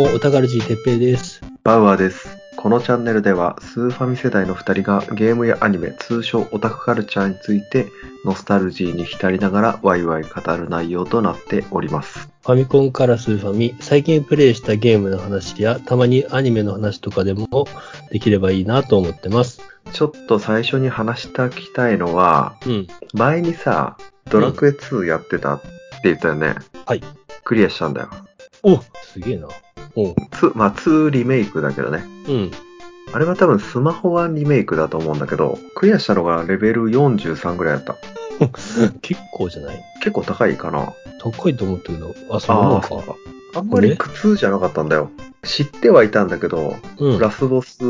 [0.00, 1.42] も、おたがるじてっぺいです。
[1.62, 2.38] バウアーです。
[2.56, 7.86] このチャンネルでは、スーファミ世代の2人がゲームやアニメ、通称オタクカルチャーについて、
[8.24, 12.30] ノスタルジーに浸りながらワイワイ語る内容となっております。
[12.42, 17.66] ファミコンからスーファミ、最近プレイしたゲームの話や、たまにアニメの話とかでも
[18.10, 19.60] できればいいなと思ってます。
[19.92, 22.86] ちょっと最初に話しておきたいのは、うん。
[23.12, 23.98] 前にさ、
[24.30, 25.68] ドラクエ2やってたって
[26.04, 26.54] 言ったよね。
[26.86, 27.02] はい。
[27.44, 28.10] クリアしたんだよ。
[28.62, 29.48] おすげえな。
[29.94, 30.14] おう。
[30.14, 32.04] 2、まあ2リメイクだけどね。
[32.28, 32.50] うん。
[33.12, 37.96] あれは多分スマホ版リメイクだと思うんだけど、クリアしたのがレベル43ぐらいだった。
[39.02, 39.82] 結構じゃない？
[40.00, 40.92] 結構高いかな。
[41.20, 42.88] 高いと思ったけど、あ、そうなのああ、か。
[42.88, 43.14] そうか。
[43.56, 45.10] あんまり苦痛じゃなかったんだよ。
[45.42, 47.18] 知ってはいたんだけど、うん。
[47.18, 47.80] ラスボス、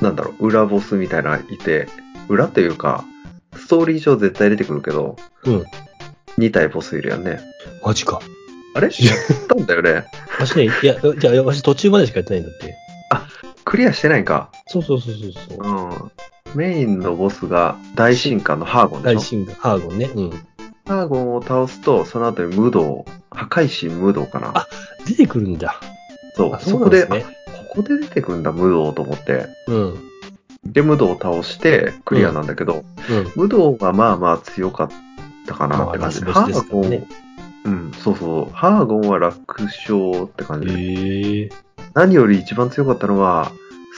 [0.00, 1.86] なんだろう、裏ボスみたいなのいて、
[2.28, 3.04] 裏というか、
[3.54, 5.64] ストーリー上絶対出てくるけど、うん。
[6.38, 7.40] 2体ボスいるやんね。
[7.84, 8.20] マジか。
[8.76, 8.88] あれ？
[8.88, 10.06] やったんだよね。
[10.38, 12.74] わしね、いや、じゃあ、わし途中までしかやってないんだって。
[13.64, 14.50] クリアしてないんか。
[14.68, 15.66] そうそうそうそうそう。
[15.66, 16.12] うん。
[16.54, 19.40] メインのボスが大神官のハーゴンでしょ？
[19.40, 20.10] 大神が、ハーゴンね。
[20.14, 20.30] うん。
[20.86, 24.52] ハーゴンを倒すと、その後に無道、破壊神無道かな。
[24.54, 24.68] あ
[25.04, 25.80] 出てくるんだ。
[26.36, 27.22] そう、あそこで、あこ
[27.76, 29.46] こで出てくんだ、無道と思って。
[29.66, 30.00] うん。
[30.64, 33.32] で、シドーを倒してクリアなんだけど、うん。
[33.34, 34.90] シドーがまあまあ強かっ
[35.46, 37.06] たかなって感じで、あラスボスですーゴン、からね
[37.66, 41.48] うん、そうそう、ハーゴンは楽勝って感じで、へえ。
[41.94, 43.50] 何より一番強かったのは、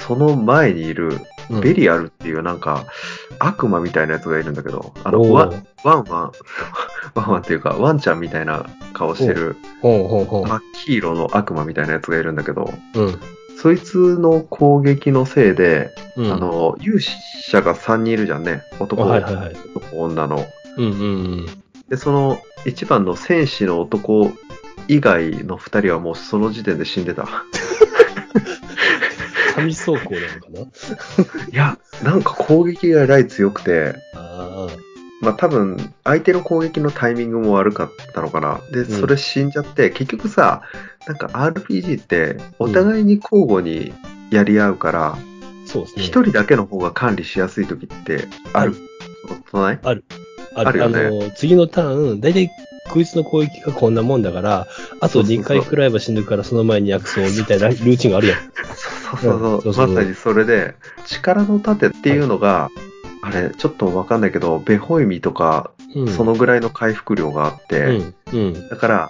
[0.07, 2.85] その前にいるうんベリアルっていうなんか、
[3.39, 6.33] 悪魔みたいなやつがいるんだけど、あの、ワン、ワンワン、
[7.15, 13.01] ワンワンっていうか、ワンちゃんみたいな顔してる、真っ黄色の悪魔みたいなやつがいるんだけど、う。
[13.01, 13.19] うん。
[13.57, 16.33] そいつの攻撃のせいで、うん。
[16.33, 18.63] あ、の、勇者が3人いるじゃんね。
[18.79, 19.57] 男、はいはいはい。
[19.75, 20.47] 男女の。
[20.77, 21.47] うんうんうん。
[21.89, 24.33] で、その一番の戦士の男
[24.89, 27.27] 以外の二人はもうその時点で死んでた。
[29.55, 30.15] 神走行なのか
[30.53, 30.61] な？
[31.53, 34.69] いや、なんか攻撃がえらい強くて、あ
[35.21, 38.61] まあ多分相手の攻撃のタイミングも悪かったのかな。
[38.73, 40.63] で、んそれ死んじゃって、結局さ、
[41.07, 43.93] なんか RPG ってお互いに交互に
[44.31, 45.19] やり合うから、あ、
[45.67, 46.03] そうですね。
[46.05, 48.77] 一、人だけの方が管理しやすい時ってある？
[49.27, 49.81] ことない？
[49.83, 50.05] ある。
[50.59, 52.51] ああるよねの、次のターン、だいたい
[52.89, 54.67] こいつの攻撃がこんなもんだから、
[55.01, 58.39] あと2回くらいは死ぬからその前に薬草みたいなルーチンがあるやん。
[59.21, 60.75] そうそうそうまさにそれで、
[61.07, 62.71] 力の盾っていうのが、
[63.23, 66.09] あれ、ちょっとわかんないけど、ベホイミとか、うん。
[66.09, 68.15] そのぐらいの回復量があって、うん。
[68.33, 68.69] うん。
[68.69, 69.09] だから、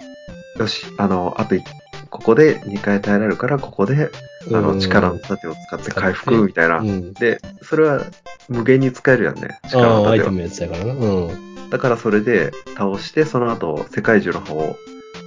[0.57, 1.63] よし、あの、あとい、
[2.09, 4.09] ここで2回耐えられるから、ここで、
[4.47, 6.77] あの、うん力の盾を使って回復みたいな。
[6.79, 7.13] うん。
[7.13, 8.03] で、それは
[8.47, 10.25] 無限に使えるやんね、力の盾は。
[10.25, 10.93] テムのやつだからな。
[10.93, 11.69] うん。
[11.69, 14.75] だからそれで倒して、その後、世界中の歯を、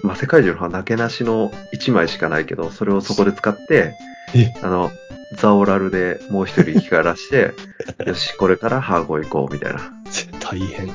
[0.02, 3.94] まあ、世界中の歯なけなしの1枚しかないけど、それをそこで使って、
[4.34, 4.52] え？
[4.62, 4.90] あの、
[5.36, 7.52] ザオラルでもう一人生き返らして、
[8.06, 10.01] よし、これからハーゴ行こう、みたいな。
[10.42, 10.88] 大変。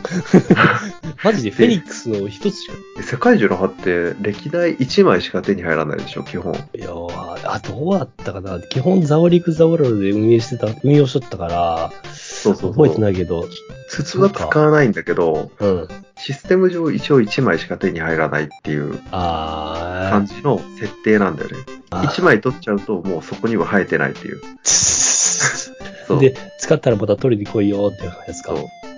[1.24, 2.74] マジでフェニックスの一つしか。
[3.02, 6.54] 世界中の歯って歴代1枚しか手に入らないでしょ、基本。
[6.76, 8.60] いやーあ、どうだったかな。
[8.60, 12.74] 基本ザオリクザオラルで運営してた、運用しとったから、そうそう。
[12.74, 13.48] 覚えてないけど、
[13.90, 15.88] 筒は使わないんだけど、うん。
[16.18, 21.58] システム上一応1枚しか手に入らないっていうあ感じの設定なんだよね。
[21.92, 22.02] あ。
[22.02, 24.42] 1枚取っちゃうともうそこには生えてないっていう。
[26.20, 28.54] で、使ったらまた取りに来いよっていうやつか。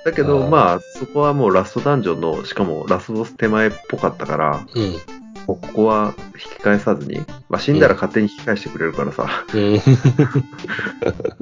[0.05, 4.95] だけど、まあ、そこはもうラストダンジョンの、しかもラスボス手前っぽかったから、うん。
[5.47, 7.17] ここは引き返さずに、
[7.49, 9.73] まあ死んだら勝手に引き返してくれるからさ、うん。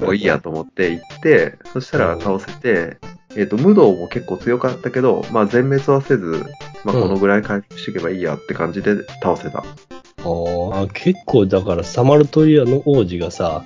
[0.02, 2.96] もういいやと思って行って、そしたら倒せて、
[3.36, 6.44] えっ、と、無道も結構強かったけど、まあ全滅はせず、
[6.84, 9.58] まあうんこのぐらい回復していけばいいやって感じで倒せた。
[9.58, 13.62] あー結構だからサマルトリアの王子がさ、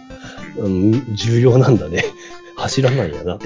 [0.57, 2.05] うん、重要なんだね。
[2.57, 3.39] 柱なんやな。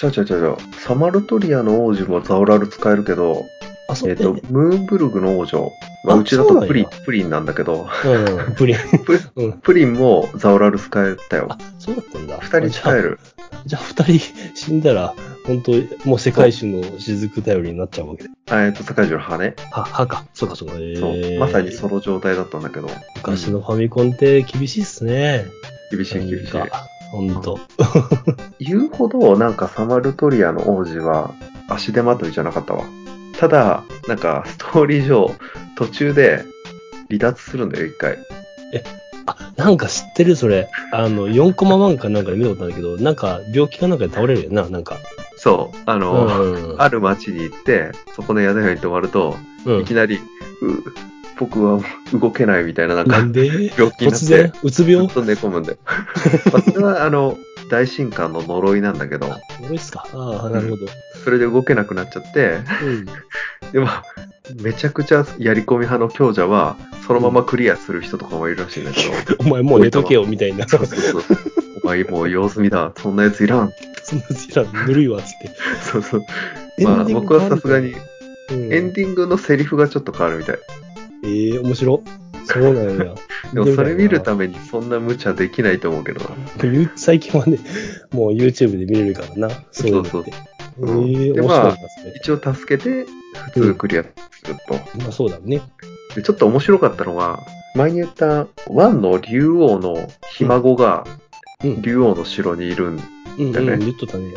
[0.00, 0.80] ちゃうちゃうちゃうちゃう。
[0.80, 3.44] サマルトリアの王子もザオラル使えるけど、
[3.86, 5.72] あ、そうえっ、と、ムーンブルグの王女、
[6.04, 8.76] まあ、あうちだとプリン、プリンなんだけど、うん、プリン。
[9.36, 9.52] うん。
[9.58, 12.38] プリンもザオラル使えたよあ。、そうだったんだ。
[12.38, 13.18] 二人使える。
[13.66, 15.14] じゃあ、二人死んだら、
[15.44, 15.72] 本当
[16.08, 18.30] もう世界種の雫頼りになっちゃうわけで。
[18.48, 19.54] あえっ、と、世界中の羽ね。
[19.70, 20.24] は、はか。
[20.32, 20.74] そうかそうか。
[20.78, 21.12] えそう。
[21.12, 25.44] ーまさにその状態だったんだけど、昔のファミコンって厳しいっすね。
[25.90, 26.89] 厳しい厳しい。
[27.10, 27.58] ほんと。
[28.58, 31.34] 言うほど、なんかサマルトリアの王子は
[31.68, 32.84] 足手まといじゃなかったわ。
[33.38, 35.34] ただ、なんかストーリー上、
[35.76, 36.44] 途中で
[37.08, 38.18] 離脱するんだよ、一回。
[39.26, 40.68] あ、なんか知ってるそれ。
[40.92, 44.96] あの、4コマ漫画なんかで見たことあるけど、なんか病気かなんかで倒れるよな、なんか。
[45.36, 45.76] そう。
[45.86, 46.82] あうの、ん。
[46.82, 50.20] ある町に行って、そこの宿屋に泊まると、うんいきなり、う、
[51.40, 51.80] 僕は
[52.12, 53.46] 動けないみたいな、なんかなんで？
[53.46, 55.08] 病気になってうつ病？
[55.08, 55.78] ずっと寝込むんで。
[56.52, 57.38] まあ、それは、あの、
[57.70, 60.06] 大神官の呪いなんだけど、俺ですか？
[60.12, 60.86] ああ、なるほど。
[61.24, 63.06] それで動けなくなっちゃって、うん。
[63.72, 63.88] でも、
[64.62, 66.76] めちゃくちゃやり込み派の強者は、
[67.06, 69.00] そのままクリアする人とかもいるらしいんだけ
[69.34, 70.68] ど、 お前もう寝とけよ、みたいな。
[70.68, 71.22] そうそうそう。
[71.82, 72.92] お前もう様子見だ。
[73.00, 73.72] そんなやついらん。
[74.02, 75.50] そんなやついらんぬるいわ、つって。
[75.90, 76.22] そうそう。
[76.82, 77.94] まあ、僕はさすがに、
[78.50, 80.58] うん、エンディングのセリフがちょっと変わるみたい。
[81.24, 82.02] ええ面白。
[82.44, 83.14] そうなんや。
[83.54, 86.20] でもそれ見るためにそんな無茶できないと思うけど
[86.96, 87.58] 最近はね、
[88.12, 89.50] もう YouTube で見れるからな。
[89.70, 90.06] そう。
[90.06, 90.32] そうえ
[90.80, 92.12] そうえで面白いですね。
[92.16, 93.06] 一応助けて、
[93.54, 94.08] 普通クリアす
[94.46, 94.74] ると。
[94.98, 95.62] まあそうだね。
[96.14, 97.40] で、ちょっと面白かったのは、
[97.74, 101.04] 前に言ったワンの竜王のひ孫が
[101.62, 101.82] うん。
[101.82, 103.00] 竜王の城にいるん
[103.38, 104.32] うん、うん、だね言っとったね。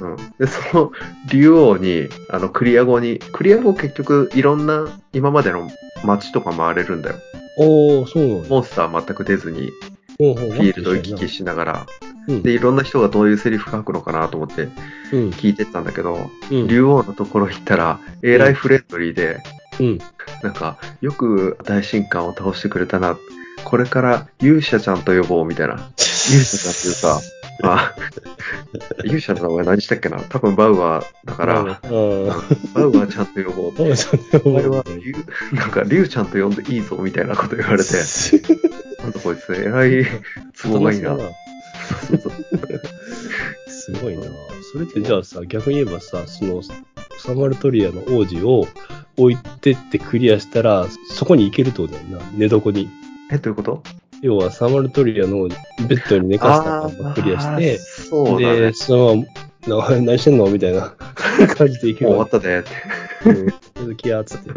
[0.00, 0.16] うん。
[0.38, 0.92] で、その
[1.30, 5.70] 竜王に、あの、クリア後に、クリア後結局いろんな今までの
[6.04, 7.16] 街とか回れるんだよ。
[7.58, 7.66] うん。
[7.66, 8.48] おー、そうな。
[8.48, 9.70] モンスター全く出ずに、
[10.18, 11.86] フフィールド行き来しながら、
[12.28, 12.42] うん。
[12.42, 14.68] で、いろんな人がどういうセリフ書くのかなと思って
[15.12, 15.30] うん。
[15.30, 16.66] 聞いてったんだけど、うん。
[16.66, 19.42] 竜王のところ行ったら、えらいフレンドリーで、
[19.78, 19.98] うん。
[20.42, 23.16] なんか、よく大神官を倒してくれたな。
[23.64, 25.74] これから勇者ちゃんと呼ぼうみたいな。
[25.96, 27.20] 勇者ちゃんっていうか、
[27.62, 27.94] あ、
[29.04, 30.20] 勇者の名前何したっけな？
[30.22, 31.68] 多分バウアーだから、うん。
[31.68, 33.96] バウアーちゃんと呼ぼうって。
[33.96, 35.12] そうそうお前は、竜
[35.56, 37.90] なんか、竜ちゃんと呼んでいいぞみたいなこと言われて、
[39.02, 40.06] なんだこいつ、えらい
[40.62, 41.10] 都合がいいな。
[41.10, 41.20] そう
[42.18, 42.32] そう
[43.68, 44.22] すごいな。
[44.72, 46.62] それってじゃあさ、逆に言えばさ、その、
[47.18, 48.66] サマルトリアの王子を
[49.16, 52.20] 置いてってクリアしたら、そこに行けるってことだよな。
[52.34, 52.88] 寝床に。
[53.32, 53.82] え、どういうこと？
[54.22, 58.72] 要は、サマルトリアのベッドに寝かしたままクリアして、そうだねで、。
[58.74, 60.94] そのまま、な何してんのみたいな
[61.56, 62.70] 感じでいけるもう終わったでって。
[63.28, 64.50] うん続きや、つって。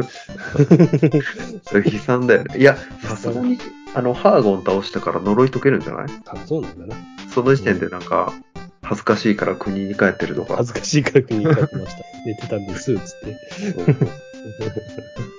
[1.63, 2.57] それ悲惨だよね。
[2.57, 3.57] いや、さすがに、
[3.93, 6.07] あの、ハーゴン倒したから呪い解けるんじゃない？
[6.27, 6.95] あ、そうなんだな。
[7.33, 8.33] その時点でなんか、
[8.81, 10.67] 恥ずかしいから国に帰ってるとか恥。
[10.73, 12.03] ずかしいから国に帰ってました。
[12.25, 13.01] 寝てたんです、つっ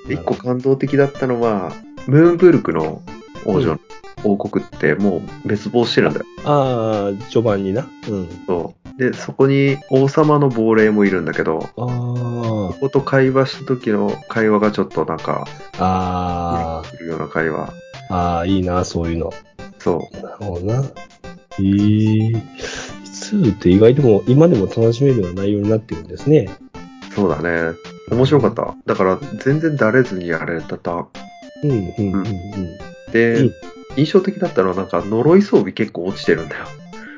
[0.07, 0.13] て。
[0.15, 1.73] 一個感動的だったのは、
[2.07, 3.03] ムーンブルクの
[3.47, 3.81] 王女の
[4.25, 6.27] 王国ってもう滅亡してるんだよ。
[6.45, 7.87] ああ、序盤にな。
[8.09, 8.29] うん。
[8.47, 15.47] そうで、そこに王様の亡霊もいるんだけど、あここと会話した時の会話がちょっとなんか、
[15.79, 17.73] あ、あするような会話。
[18.09, 19.33] あ、ああ、いいな、そういうの。
[19.79, 20.85] そなるほどな。
[21.59, 22.33] ええ
[23.15, 26.49] 2って意外でも、今でも楽しめるような内容になってるんですね。
[27.11, 27.77] う、そうだね。
[28.11, 28.75] 面白かった。
[28.87, 31.09] だから全然だれずにやれてた。
[31.63, 32.25] うん、うん、うん、うん。
[33.13, 33.53] で、うん
[33.97, 36.65] 印象的だったのはなんか呪い装備結構落ちてるんだよ。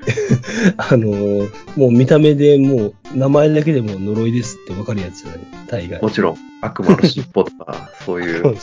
[0.78, 5.38] あのーもう見た目でもう、名前だけでも呪いですってわかるやつじゃない？
[5.66, 6.00] 大概。
[6.00, 8.44] もちろん悪魔の尻尾とかそういう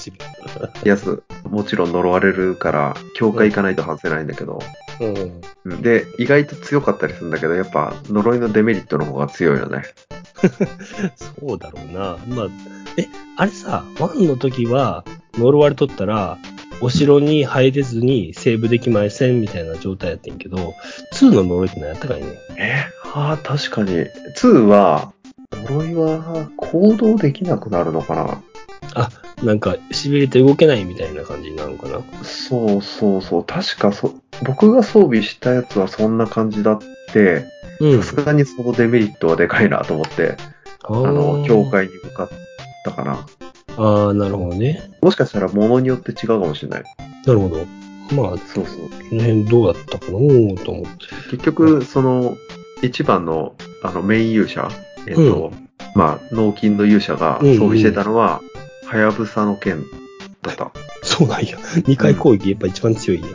[0.86, 4.60] やつ、もちろん呪われるから、教会行かないと外せないんだけど、
[5.02, 5.42] うん。
[5.66, 9.84] うんで、意外と強かったりするんだけど、やっぱ呪いのデメリットの方が強いよね。
[11.16, 12.18] そうだろうな。
[12.28, 12.48] まあ、
[12.98, 13.08] え、
[13.38, 15.04] あれさ、1の時は
[15.38, 16.38] 呪われとったら、
[16.84, 20.76] お城に入れずにセーブできませんみたいな状態やってんけど、
[21.14, 22.28] 2の呪いって何やったかいね。
[22.58, 24.06] えああ、確かに。
[24.38, 25.14] 2は、
[25.54, 28.42] 呪いは行動できなくなるのか
[28.96, 29.10] な？
[29.44, 32.02] なんか、痺れて動けないみたいな感じになるのかな？
[32.24, 33.44] そうそうそう。
[33.46, 36.80] 確かそ、僕が装備したやつはそんな感じだっ
[37.14, 37.46] て、
[37.80, 38.04] うん。
[38.04, 40.36] さすがにそのデメリットはでかいなと思って、
[40.84, 42.30] ああの、ー教会に向かっ
[42.84, 43.26] たかな。
[43.78, 44.92] ああ、なるほどね。
[45.02, 46.84] もしかしたら物によって違うかもしれない。
[47.26, 47.66] なるほど。
[48.16, 48.90] まあ、そうそう。
[48.90, 51.32] この辺どうだったかなと思って。
[51.32, 52.38] 結局、その、
[52.82, 54.70] 一番の、あの、メイン勇者、
[55.08, 55.52] えっ、と、
[55.96, 58.42] まあ、脳筋の勇者が装備してたのは、
[58.86, 59.84] はやぶさの剣
[60.42, 60.72] だった。
[61.02, 61.58] そうなんや。
[61.58, 63.30] 2回攻撃やっぱ一番強いんや。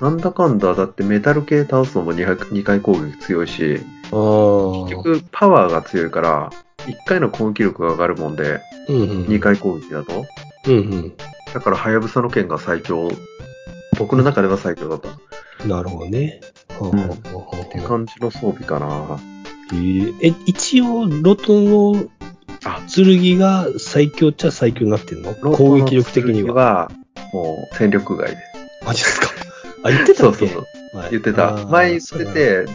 [0.00, 3.80] なんだかんだ、だってメタル系倒すのも 2, 2回攻撃強いし、
[4.12, 4.84] ああ。
[4.84, 6.50] 結局パワーが強いから、
[6.86, 9.24] 1回の攻撃力が上がるもんで、うんうん。
[9.26, 10.26] 2回攻撃だと。
[10.66, 11.12] うんうん。
[11.52, 13.10] だから、はやぶさの剣が最強。
[13.98, 15.08] 僕の中では最強だった。
[15.08, 15.12] っ
[15.66, 16.40] なるほどね。
[16.78, 19.18] はあはあはあて感じの装備かな。
[19.72, 22.04] えーえ、一応、ロトの
[22.64, 26.54] あ剣が最強っちゃ最強になってんの攻撃力的には。
[26.54, 26.90] は、
[27.32, 28.36] もう戦力外で。
[28.84, 29.28] マジですか
[29.82, 30.98] あ、言ってたっけそうそうそう。
[30.98, 31.48] はい言ってあた。
[31.56, 32.66] ー前言ってて、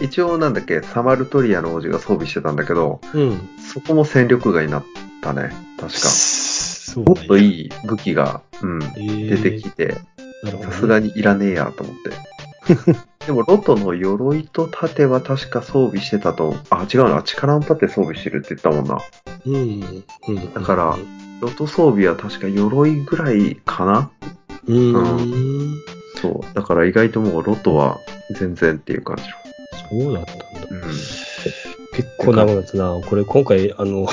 [0.00, 3.48] 一応なんだっけ、サマルトリアの王子が装備してたんだけど、なうん。
[3.72, 4.84] そこも戦力外になっ
[5.24, 5.50] たね。
[5.80, 5.98] 確か。
[5.98, 9.96] そうもっといいい武器が、うん、出てきて、
[10.42, 12.94] なるほどねさすがにいらねえやと思って。
[13.26, 18.98] でも、ロトの鎧と盾は確か装備してたと、あ、違うな、力の盾装備してるって言ったもんな。
[19.46, 20.04] うん。
[20.28, 20.52] うん。
[20.52, 20.96] だから
[21.40, 24.10] ロト装備は確か鎧ぐらいかな
[24.66, 25.74] うーん。
[26.20, 26.54] そう。
[26.54, 27.98] だから意外ともうロトは
[28.38, 29.22] 全然っていう感じ
[29.90, 30.44] そうだったんだ。
[30.44, 30.68] の。
[30.70, 30.80] うん。
[30.90, 33.00] 結構長くなったな。
[33.06, 34.06] これ今回、あの、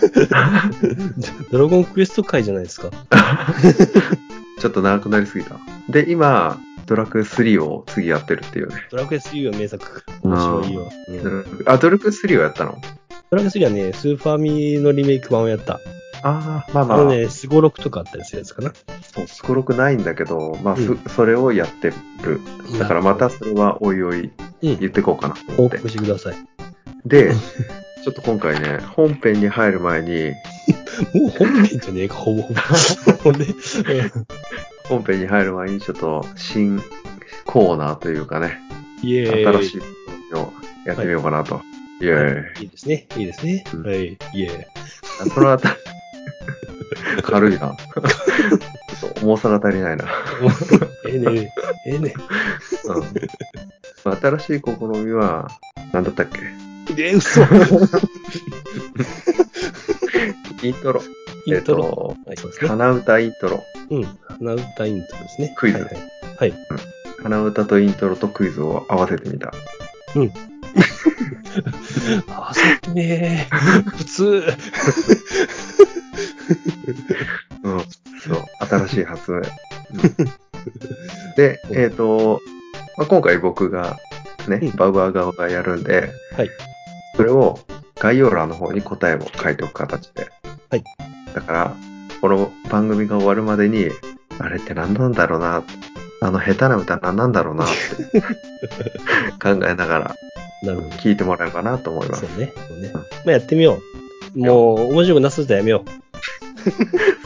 [1.50, 2.90] ドラゴンクエスト回じゃないですか。
[4.60, 5.56] ちょっと長くなりすぎた。
[5.88, 8.76] で、今、ドラクエ3を次やってるっていうね。
[8.90, 10.02] ドラクエ3は名作。
[10.22, 10.90] 面白いよ。
[11.08, 12.80] うんドラクエあ、ドラクエ3をやったの？
[13.30, 15.80] ドラクエ3はね、スーファミのリメイク版をやった。
[16.22, 18.72] ああ、まあまあ、あのね、スゴロクとかあったりするやつかな。
[19.02, 22.40] そう、すごろくないんだけど、まあ、すうんそれをやってる。
[22.78, 25.76] だからまたそれはおいおいうん言ってこうかなと思って。
[25.78, 26.36] 報告してください。
[27.04, 27.32] で、
[28.04, 30.32] ちょっと今回ね、本編に入る前に、
[31.14, 32.54] もう本編じゃねえか、ほぼほ
[33.24, 33.32] ぼ。
[33.32, 33.46] ね、
[34.88, 36.82] 本編に入る前にちょっと新
[37.44, 38.58] コーナーというかね、
[39.02, 39.46] イエーイ。
[39.46, 40.52] 新しいのを
[40.86, 41.60] やってみようかなと。
[42.00, 42.62] イェーイ。
[42.62, 43.06] いいですね。
[43.16, 43.64] いいですね。
[43.74, 44.18] うんはい。
[44.34, 44.68] イエ
[45.20, 45.74] あそのあたり、
[47.22, 47.58] 軽いな。
[47.58, 50.04] ちょっと重さが足りないな。
[50.04, 51.14] ーイ。
[51.14, 51.52] ええね。
[51.86, 52.14] ええね。
[52.84, 53.04] うん
[54.04, 55.48] まあ新しい試みは、
[55.92, 56.67] 何だったっけ？
[56.96, 57.40] え、嘘。
[60.62, 61.02] イントロ。
[61.46, 62.16] イントロ。
[62.20, 62.68] えっはい、そうですと、ね。
[62.68, 63.62] 鼻歌イントロ。
[63.90, 64.04] うん。
[64.38, 65.54] 鼻歌イントロですね。
[65.56, 66.00] クイズはいはい。
[66.38, 66.54] はい。
[67.22, 69.52] 鼻歌とイントロとクイズを合わせてみた。
[72.28, 73.48] あ、さっきね
[73.96, 74.42] 普通。
[77.62, 77.80] うん。
[77.80, 78.44] そう。
[78.66, 79.38] 新しい発明。
[79.38, 79.44] うん
[81.36, 82.40] で、えっ、と、
[82.96, 83.96] まあ、今回僕が
[84.48, 86.50] ね、うんバウアー側がやるんで、はい。
[87.18, 87.58] それを
[87.96, 90.28] 概要欄の方に答えを書いておく形で。
[90.70, 90.84] はい。
[91.34, 91.76] だから、
[92.20, 93.88] この番組が終わるまでに、
[94.38, 95.64] あれって何なんだろうな、
[96.22, 98.20] あの下手な歌何なんだろうなって
[99.42, 100.14] 考えながら。
[101.00, 102.24] 聞いてもらえばなと思います。
[102.24, 102.52] そうね。
[102.68, 102.92] そうね。
[102.94, 103.80] まあ、やってみよ
[104.36, 104.38] う。
[104.38, 105.84] もう、面白くなさせたらやめよ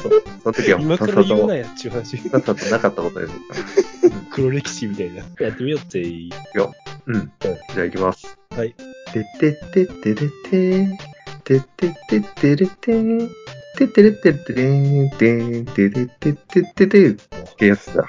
[0.02, 0.72] そう その時う。
[0.72, 2.16] はも今うさっさと、から言うなやっちゅう話。
[2.16, 4.22] さっさとなかったことにするから。
[4.30, 5.22] 黒歴史みたいな。
[5.38, 6.30] やってみようっていい。
[6.54, 6.72] よ。
[7.04, 7.30] うん。
[7.40, 8.38] じゃあ行きます。
[8.56, 8.74] はい。
[9.12, 10.98] ててっててれて
[11.44, 13.28] ててててれて
[13.76, 14.72] ててれてってれ
[15.10, 17.14] ててれててててっ
[17.56, 18.04] てやつだ。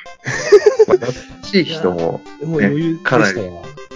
[0.88, 3.40] まあ懐かしい人ももう余裕でしたかなり。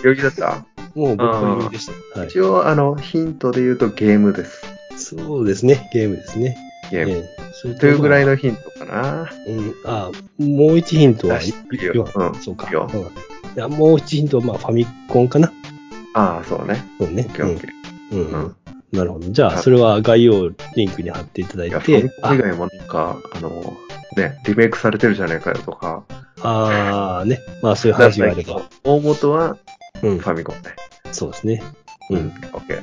[0.04, 0.66] 余裕だった。
[0.96, 2.20] もう僕は余裕でした。
[2.20, 2.30] はい。
[2.30, 4.64] 一応、あの、ヒントで言うとゲームです。
[4.98, 5.90] そうですね。
[5.94, 6.58] ゲームですね。
[6.92, 7.14] ゲーム。
[7.14, 8.36] ええそというぐらいの。
[8.36, 9.30] ヒントかな。
[9.48, 9.74] うん。
[9.86, 12.70] あもう一ヒントは出していいようんそうか。
[12.70, 15.52] いや、もう一ヒントは、まあ、ファミコンかな。
[16.18, 16.84] ああ、そうね。
[17.00, 17.28] そうね。
[17.40, 17.50] うん。
[18.12, 18.56] うんうん
[18.94, 19.30] なるほど。
[19.30, 21.76] じゃあ、それは概要リンクに貼っていただいて、
[22.22, 23.74] コン以外もなんか、あの、
[24.16, 26.06] ね、リメイクされてるじゃねえかよとか。
[26.42, 27.42] ああー、ね。
[27.62, 28.62] まあ、そういう話があれば。
[28.86, 29.58] 大元は
[30.02, 30.26] うんフ。
[30.26, 30.74] ァミコンね。
[31.12, 31.62] そうですね。
[32.10, 32.34] ううんん。。
[32.54, 32.82] オッケー。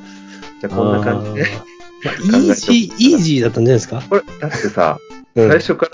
[0.61, 1.47] じゃあこんな感じで。
[2.05, 4.03] まあ、イージー、イージーだったんじゃないですか？
[4.11, 4.99] これ、だってさ、
[5.37, 5.49] うん。
[5.49, 5.93] 最初から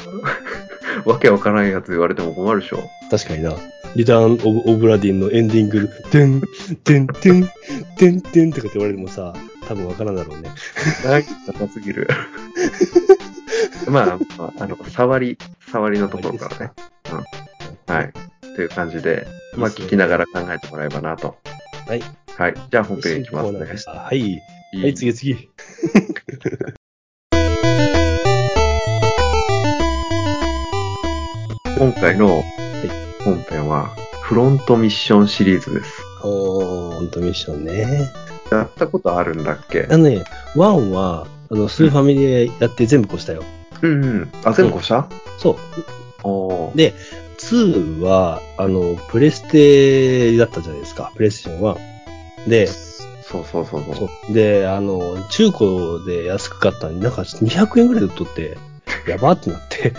[1.04, 2.90] わけわからんやつ言われても困るでしょ。
[3.10, 3.54] 確かにな。
[3.96, 6.40] リターン・オブ・オブ・ラディンのエンディング、てん、
[6.84, 7.48] てん、てん、
[7.96, 9.34] てん、てんとかって言われてもさ、
[9.66, 10.50] 多分わからんだろうね。
[11.02, 12.08] 長すぎる。
[13.90, 15.38] まあ、まあ、あの、触り、
[15.70, 16.72] 触りのところからね。
[17.88, 17.94] うん。
[17.94, 18.12] はい。
[18.54, 21.36] という感じで、まあ、聞きながら考えてもらえばなと。
[21.86, 22.02] はい。
[22.36, 22.54] はい。
[22.70, 24.18] じゃあ本編いきますねはい。
[24.18, 25.34] いはい、次次。
[31.80, 32.44] 今回の
[33.24, 36.02] 本編は、フロントミッションシリーズです。
[36.22, 38.12] おー、ほんとミッションね。
[38.52, 39.88] やったことあるんだっけ？
[39.90, 40.22] あのね、
[40.56, 43.44] 1は、あの、スーファミでやって全部越したよ。
[43.80, 44.32] うんうん。
[44.44, 45.08] あ、全部越した、
[45.38, 45.56] そう。
[46.22, 46.92] おーで、
[47.38, 51.12] 2は、あの、プレステだったじゃないですか。
[51.16, 52.50] プレイステーション1。
[52.50, 53.94] で、そうそうそうそう。
[53.94, 54.34] そう。
[54.34, 58.58] で、あの、中古で安く買ったのに、なんか200円ぐらいで売っとって、
[59.06, 59.90] やばってなって、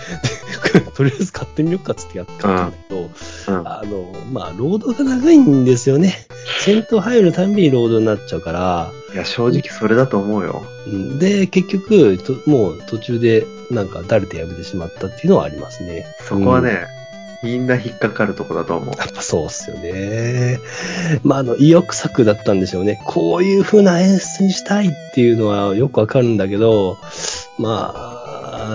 [0.73, 3.67] で とりあえず買ってみようかっつってやったんだけど、うん。
[3.67, 6.27] あの、まあ、ロードが長いんですよね。
[6.59, 10.63] 戦闘入るたんびにロードになっちゃうから、いや、正直それだと思うよ。
[10.87, 16.05] うんで、結局、ともう途中でなんかだれてやめてしまったっていうのはありますね。
[16.27, 16.85] そこはね、
[17.43, 18.95] みんな引っかかるとこだと思う。
[18.97, 20.59] やっぱそうっすよね。
[21.23, 23.01] まあ、あの、意欲作だったんでしょうね。
[23.05, 26.97] こういう風な演出にしたいっていうのはよくわかるんだけど、
[27.57, 28.20] まあ、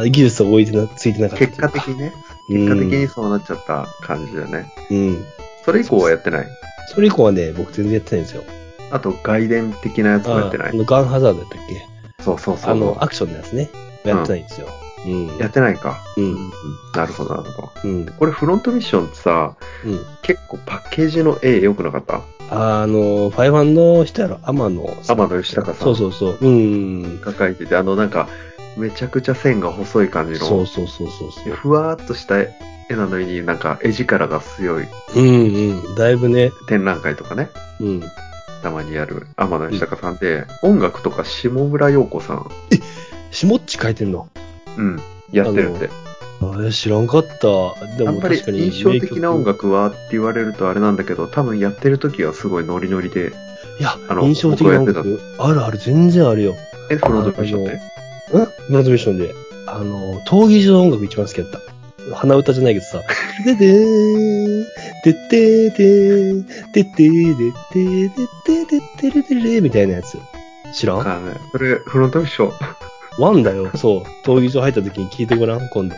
[0.05, 1.61] 技術を置いてな、ついてなかった結。
[1.61, 2.13] 果的にね、
[2.51, 4.73] うん結果的にそうなっちゃった感じだよね。
[4.91, 5.25] うん。
[5.65, 6.47] それ以降はやってない？
[6.95, 8.45] それ以降はね、僕全然やってないんですよ。
[8.93, 10.69] あと、外伝的なやつもやってない？
[10.69, 12.23] ああのガンハザードだったっけ？
[12.23, 12.71] そうそうそう。
[12.71, 13.69] あの、アクションのやつね。
[14.05, 14.69] やってないんですよ。
[15.07, 15.37] うん。
[15.39, 15.99] やってないか。
[16.17, 16.51] うん。
[16.95, 17.71] なるほど、なるほど。
[17.83, 18.07] うん。
[18.07, 20.01] これフロントミッションってさ、うん。
[20.23, 22.21] 結構パッケージの絵良くなかった？
[22.49, 24.97] あの、ファイバンの人やろ、天野。
[25.09, 26.39] 天野義隆さんそうそうそう。
[26.41, 27.21] うん。
[27.21, 28.29] が書いてて、あのなんか、
[28.77, 31.45] めちゃくちゃ線が細い感じの、そうそうそうそうそう。
[31.45, 32.55] でふわーっとした絵
[32.91, 35.95] なのになんか絵力が強いうんうん。
[35.97, 37.49] だいぶね、展覧会とかね、
[37.81, 38.03] うん。
[38.63, 42.51] たまにやる天野義高さんで、音楽とか下村陽子さん、
[43.31, 44.29] しもっち書いてんの？
[44.77, 45.01] うん、
[45.33, 45.91] やってるって。
[46.39, 47.39] あれ知らんかった。
[47.97, 49.43] でもやっぱり確かに印象的な音。
[49.43, 53.33] 楽はって言われるとあれなんだけど、多分やってる時はすごいノリノリで、
[53.81, 56.55] いやあ、の印象的な音楽、あるある、全然あるよ。
[56.91, 57.75] え、フロントミッションって？
[57.75, 57.81] う
[58.33, 59.35] んナイトミッションで。
[59.69, 61.61] あの、闘技場の音楽一番好きだった。
[62.15, 63.03] 鼻歌じゃないけどさ、
[63.45, 64.65] ででーん、
[65.05, 68.81] でってーでー、でってーでってーでってーでっ
[69.25, 70.17] てれれれみたいなやつ。
[70.73, 71.35] 知らんわかんない。
[71.51, 72.53] それ、フロントミッション。
[73.19, 73.71] ワンだよ。
[73.77, 74.03] そう。
[74.25, 75.95] 闘技場入った時に聞いてごらん、今度。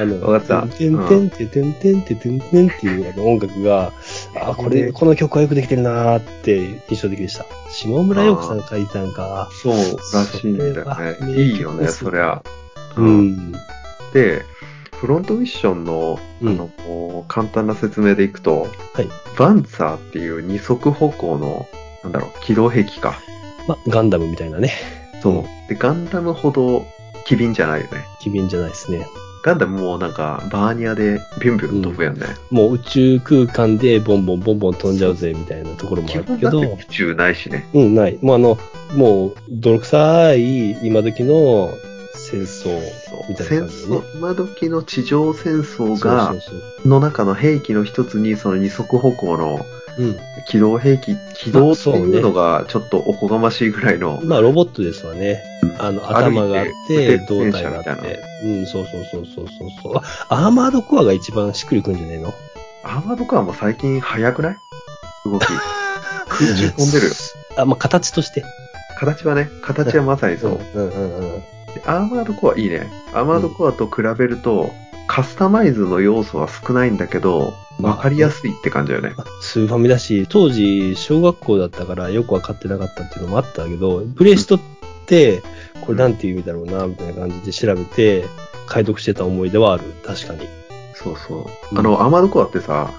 [0.00, 3.92] あの、わかったてんてんてんてんてんてんてんてんっていうあの音楽が、
[4.40, 7.44] あ、これ、この曲はよくできてるなーって印象的でした。
[7.70, 9.48] 下村陽子さん書いたんか。
[9.62, 9.74] そう
[10.14, 10.74] らしいんだよ
[11.20, 11.36] ね。
[11.36, 12.42] いいよね、そりゃ。
[12.96, 13.30] ううん。
[13.30, 13.52] ん。
[14.14, 14.42] で、
[14.96, 19.08] フロントミッションの、あうんの、こう簡単な説明でいくと、はい。
[19.36, 21.66] バンツァーっていう二足歩行の、
[22.04, 23.14] なんだろう、機動兵器か。
[23.68, 25.01] ま、ガンダムみたいなね。
[25.22, 25.68] そう。
[25.68, 26.84] で、ガンダムほど
[27.24, 28.04] 機敏じゃないよね。
[28.20, 29.06] 機敏じゃないですね。
[29.44, 32.26] ガンダムもうなんか、バーニアでビュンビュン飛ぶやんね。
[32.50, 37.68] もう宇宙空間でボンボンボンボン飛んじゃうぜみたいなところもあ基るけど宇、宙ないしね。
[37.72, 38.18] うん、ない。
[38.20, 38.58] もうあの、
[38.94, 41.70] もう、泥臭い今時の
[42.14, 42.80] 戦争
[43.28, 43.96] みたいな戦感じでね。
[43.98, 46.34] 争、今時の地上戦争が。
[46.84, 49.64] の中の兵器の一つに、その二足歩行の
[49.98, 50.16] うん。
[50.46, 55.42] 機動兵器、機動っていうのがちょっとおこがましいぐらいの、まあ、ロボットですわね。
[55.78, 58.20] あの、頭があって、胴体があって。
[58.44, 59.96] うん、そうそうそうそうそうそう。
[59.96, 62.32] あアーマードコアが一番しっくりくるんじゃないの？
[62.84, 64.56] アーマードカーも最近速くない？
[65.24, 65.46] 動き。
[66.28, 67.12] 空中飛んでるよ。
[67.58, 68.42] あ、まあ、形として。
[68.98, 70.60] 形はね、形はまさにそう。
[70.74, 71.40] うんうんうん。
[71.40, 72.90] でアーマードコアいいね。
[73.12, 74.72] アーマードコアと比べると、
[75.14, 79.14] カスタマイズの要素は少ないんだけど、わかりやすいって感じだよね。
[79.42, 84.60] スーファミだし、当時、小学校だったからよくわかってなかったっていうのもあったけど、プレイストっ
[85.04, 85.42] て、
[85.82, 88.24] これなんていう意味だろうな、みたいな感じで調べて、
[88.66, 89.84] 解読してた思い出はある。
[90.02, 90.48] 確かに。
[90.94, 91.38] そうそう。
[91.72, 92.90] うんあの、アーマードコアってさ、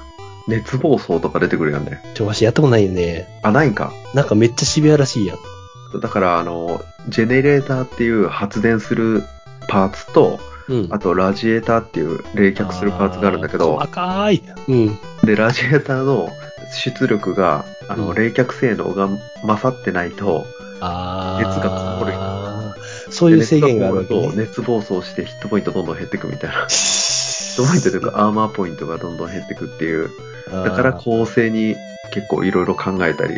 [0.48, 2.00] 熱暴走とか出てくるやんね。
[2.14, 3.28] ちょ、わしやったことないよね。
[3.42, 3.92] あ、ないんか。
[4.14, 6.00] なんかめっちゃシビアらしいやん。
[6.00, 9.24] だから、あの、ジェネレーターっていう発電する
[9.68, 10.88] パーツと、うん。
[10.92, 14.44] あとラジエーターっていう冷却するパーツがあるんだけど、赤い。
[14.68, 14.98] うん。
[15.24, 16.30] で、ラジエーターの
[16.74, 19.10] 出力が、あの、うん冷却性能が
[19.46, 20.46] 勝ってないと、
[20.80, 23.12] あ熱がこもるる。
[23.12, 24.34] そういう制限があるわけでね。
[24.36, 26.66] 熱暴走してヒットポイントどんどん減っていくみたいな。
[26.68, 30.10] ヒットポイントというかアーマーポイントがどんどん減っていくっていう。
[30.52, 31.76] だから構成に
[32.12, 33.36] 結構いろいろ考えたり。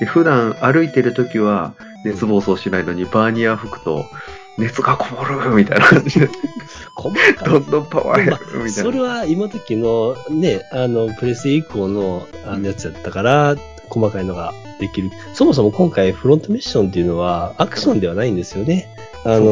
[0.00, 4.06] で、普段歩いてる時は熱暴走しないのにバーニア吹くと
[4.58, 6.28] 熱がこもるみたいな感じで、
[6.94, 8.70] 細かいどんどんパワー減るみたいな。
[8.70, 13.56] それは今時のね、あの、プレステ以降のあのやつやったから、
[13.88, 15.10] 細かいのができる。
[15.32, 18.88] そもそも今回フロントミッションっていうのはアクションではないんですよね。
[19.24, 19.46] あの、フ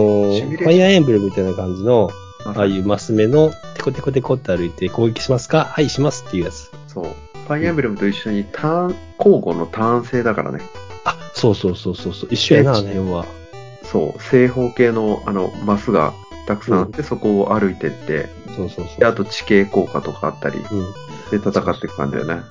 [0.64, 2.10] ァイアーエンブレムみたいな感じの、
[2.44, 5.64] まああいうマス目のテコテコテコって歩いて攻撃しますか？
[5.64, 6.70] はい、しますっていうやつ。
[6.86, 7.04] そう。
[7.04, 10.60] ファイアーエンブレムと一緒にターン、交互のターン制だからね。
[11.04, 12.28] あ、そうそうそうそうそう。
[12.30, 13.24] 一緒やな、あの辺は。
[13.90, 14.22] そう。
[14.22, 16.12] 正方形のあのマスが
[16.46, 19.00] たくさんあって、そこを歩いてって、そうそうそう。
[19.00, 20.92] であと地形効果とかあったり、うん。
[21.30, 22.42] で戦っていく感じだよね。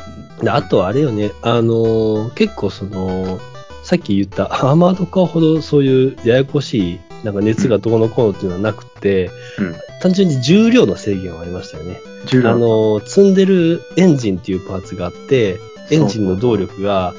[0.41, 3.39] で、あとあれよね、あのー結構その、
[3.83, 9.75] さっき言ったアーマードカーほどそういうややこしい、なんか熱がどうのこうのっていうのはなくて、うん。
[10.01, 11.99] 単純に重量の制限はありましたよね。
[12.25, 15.57] 重量あのー積んでるエンジンっていうパーツがあって、
[15.89, 17.13] エンジンの動力が、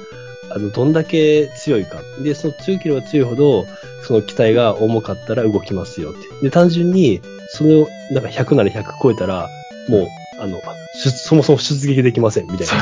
[0.55, 2.01] あの、どんだけ強いか。
[2.23, 3.67] で、その強ければ強いほど、
[4.07, 6.21] その機体が重かったら動きますよって。
[6.43, 9.49] で、単純に、その、なんか100なら100超えたら、
[9.89, 10.07] もう、
[10.41, 10.61] あの、
[10.95, 12.75] しそもそも出撃できません、みたいな。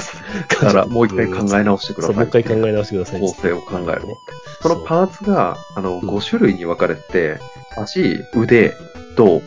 [0.49, 2.17] だから もう一回考え直してください。
[2.17, 3.21] もう一回考え直してください。
[3.21, 4.15] 構成を考えるね。
[4.63, 7.39] そのパーツが、あの、ん5種類に分かれてて、
[7.77, 8.75] 足、腕、
[9.17, 9.41] 胴っ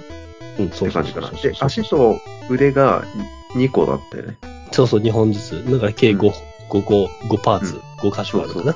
[0.60, 1.30] うん、そう感じかな。
[1.30, 3.04] で、足と腕が
[3.56, 4.38] 2個だったよね。
[4.72, 5.72] そうそう、2本ずつ。
[5.72, 6.34] だから計5、うん
[6.70, 8.76] 5個、5パーツ、5箇所あるかな。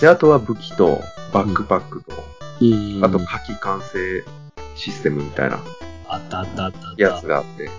[0.00, 1.00] で、あとは武器と
[1.32, 2.12] バックパックと、
[2.60, 2.96] うん。
[2.96, 4.24] うんあと火器完成
[4.76, 5.58] システムみたいな
[6.08, 7.02] あったあったあったあった。
[7.02, 7.70] やつがあって。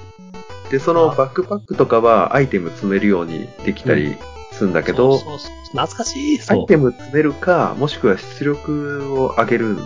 [0.71, 4.17] で、そのバックパックとかはアイテム積めるようにできたり
[4.51, 6.39] するんだけど、そうそうそう懐かしい。
[6.39, 9.77] アそうイテム積めるか、もしくは出力を上げる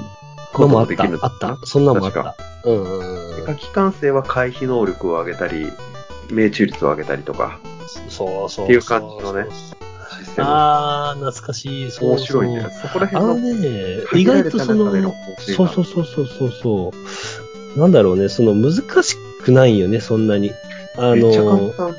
[0.54, 1.50] こともできのもあった。
[1.50, 1.66] あった。
[1.66, 2.36] そんなのもあっ確た。
[2.66, 3.46] うんうんうん。
[3.46, 5.72] 火器完成は回避能力を上げたり、
[6.32, 7.60] 命中率を上げたりとか、
[8.08, 8.66] そうそう。
[8.66, 9.46] っていう感じのね
[10.40, 11.92] あー、懐かしい。
[11.92, 12.68] そう面白いね。
[12.82, 14.92] そこらあの辺のね、意外とその
[15.38, 16.92] そうそうそうそうそうそ
[17.76, 17.80] う。
[17.80, 20.52] なんだろうね、その難しくないよね、そんなに。
[20.98, 21.96] あの、単。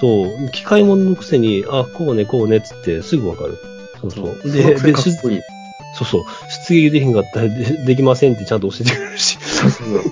[0.00, 3.58] そう、機械物のくせに、あ、こうね、こうねっつってすぐわかる。
[4.00, 4.50] そうそう。
[4.50, 4.92] で、で、
[5.94, 6.24] そうそう、
[6.68, 9.38] 出撃できへんかったらでできませんってちゃんと教えてくれるし。
[9.40, 10.02] そうそう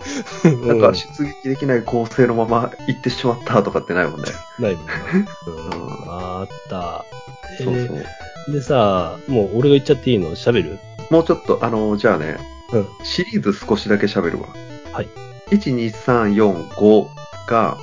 [0.43, 0.67] そう。
[0.67, 4.27] なんか出撃できない構成のまま行ってしまったとかってないもんね。
[4.59, 4.93] ないもんな。
[5.47, 7.05] うんうんあった。
[7.62, 8.05] そうえそう。
[8.49, 10.31] ーでさ、もう俺が言っちゃっていいの？
[10.31, 10.79] 喋る？
[11.11, 12.38] もうちょっと、あの、じゃあね、
[12.73, 12.87] うん。
[13.03, 14.49] シリーズ少しだけ喋るわ。
[14.93, 15.09] はい。
[15.51, 17.07] 1、2、3、4、5
[17.49, 17.79] が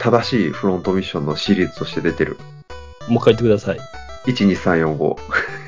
[0.00, 2.38] 正しいフロントミッションのシリーズとして出てる。
[3.08, 3.78] もう一回言ってください。
[4.26, 5.16] 1、2、3、4、5。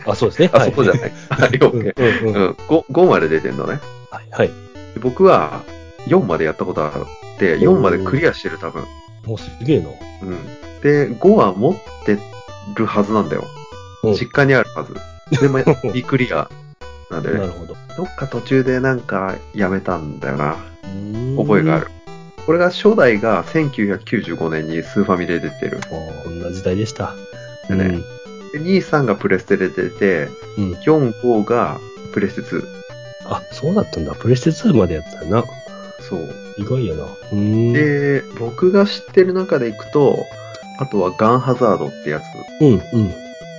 [0.07, 0.51] あ、そうですね。
[0.53, 1.13] あ、そこじゃない。
[1.29, 1.95] あ、 了うん解。
[1.97, 2.35] うんうん。
[2.35, 3.81] うん、5, 5まで出てんのね。
[4.11, 4.29] はい。
[4.31, 4.49] はい。
[4.49, 5.63] で僕は
[6.07, 6.93] 4までやったことあっ
[7.39, 8.85] て、4までクリアしてる多分。
[9.27, 9.89] もうすげえな。
[10.23, 10.39] うん。
[10.83, 12.19] で、5は持って
[12.77, 13.45] るはずなんだよ。
[14.05, 14.95] うん実家にあるはず。
[15.41, 16.49] でも、未 クリア
[17.11, 17.41] なんだよね。
[17.41, 17.77] なるほど。
[17.97, 20.57] どっか途中でなんかやめたんだよな。
[21.37, 21.87] 覚覚えがある。。
[22.45, 25.81] これが初代が1995年にスーファミで出てる。
[25.89, 27.13] こんな時代でした。
[27.69, 27.99] でね
[28.59, 30.65] で2、3がプレステで出て、うん。
[30.65, 30.73] うん。
[30.75, 31.79] 4、5が
[32.13, 32.63] プレステ2。
[33.29, 34.15] あ、そうだったんだ。
[34.15, 35.45] プレステ2までやったよな。
[36.01, 36.29] そう。
[36.59, 37.05] 意外やな。
[37.05, 37.73] うーん。
[37.73, 40.25] で、僕が知ってる中でいくと、
[40.79, 42.25] あとはガンハザードってやつ。
[42.61, 42.81] うん、うん。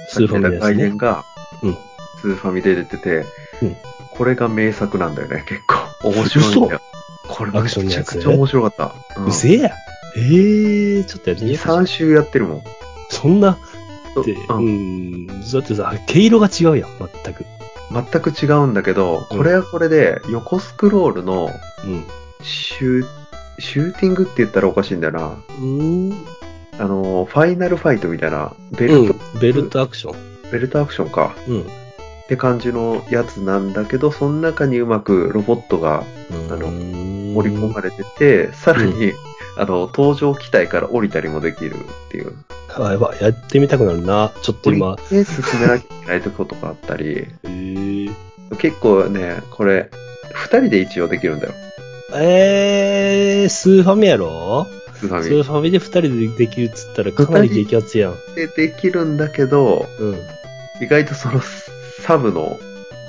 [0.10, 0.98] スーファミですね。
[0.98, 1.26] が
[1.64, 1.78] うん。
[2.22, 3.26] スーファミで出てて、
[3.62, 3.76] うん
[4.18, 5.62] これが名作なんだよね、結
[6.02, 6.10] 構。
[6.10, 6.82] 面白いんだよ。
[7.28, 8.96] これめアクションのちゃくちゃ面白かった。
[9.22, 9.76] うんうせえや。
[10.16, 12.64] ええー、ちょっとやってみ2、ようか3週やってるもん。
[13.10, 13.60] そんな
[14.22, 14.66] って、ううん
[15.26, 15.28] ん。
[15.28, 16.90] だってさ、毛色が違うやん、
[17.24, 17.46] 全く。
[17.92, 21.50] 全く違うんだけど、これはこれで横スクロールの
[21.86, 22.04] うん。
[22.44, 23.06] シュー
[23.60, 25.28] シューティングって言ったらおかしいんだよな。
[25.28, 26.26] うーん。
[26.80, 29.40] あの、ファイナルファイトみたいな、ベうルト、ん。
[29.40, 30.52] ベルトアクション。
[30.52, 31.36] ベルトアクションか。
[31.48, 31.62] うん。
[31.62, 31.66] っ
[32.28, 36.04] て感じのやつなんだけど、その中にうまくロボットが
[36.52, 39.14] あの盛盛り込まれてて、さらに、
[39.58, 41.78] あの、登場機体から降りたりもできるっ
[42.10, 42.34] ていう。
[42.76, 43.24] あ、やばい。
[43.24, 44.32] やってみたくなるな。
[44.42, 44.98] ちょっと今。
[44.98, 48.14] て進めなきゃいけないとことかあったり、えー、
[48.58, 49.90] 結構ね、これ、
[50.34, 51.54] 二人で一応できるんだよ。
[52.16, 54.68] えー、スーファミやろ？
[54.96, 55.44] スーファスーミ。
[55.44, 58.16] ファミで二人でできるっつったらかなり激アツやん。
[58.36, 60.16] でできるんだけど、うん。
[60.82, 61.42] 意外とその
[62.02, 62.60] サブの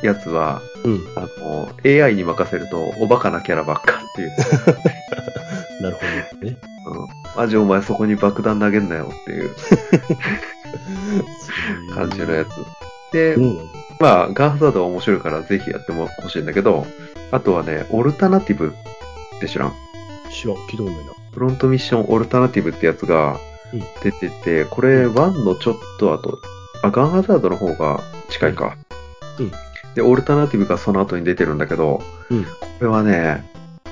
[0.02, 1.04] やつは、うん。
[1.16, 4.30] あの、AI に任せるとおバカなキャラばっかっていう。
[5.82, 6.02] なるほ
[6.40, 6.56] どね。
[6.86, 7.06] うん。
[7.36, 9.50] マジお前そこに爆弾投げんなよっていう
[11.94, 12.48] 感じのやつ。
[13.12, 13.58] で、うん。
[14.00, 16.86] まあ、ガンハザードは面白いからぜひやってもほしいんだけど、
[17.30, 18.74] あとはね、オルタナティブ
[19.36, 19.72] って知らん？
[20.30, 20.56] 知らん。
[20.56, 21.12] 聞いたことないな。
[21.32, 23.38] フロントミッションオルタナティブってやつが
[23.72, 26.38] うん出てて、これ1のちょっと後、
[26.82, 28.76] あ、ガンハザードの方が近いか。
[29.38, 29.52] うん
[29.94, 32.44] で、オルタナティブがその後に出てるんだけど、うん。
[32.44, 33.44] これはね、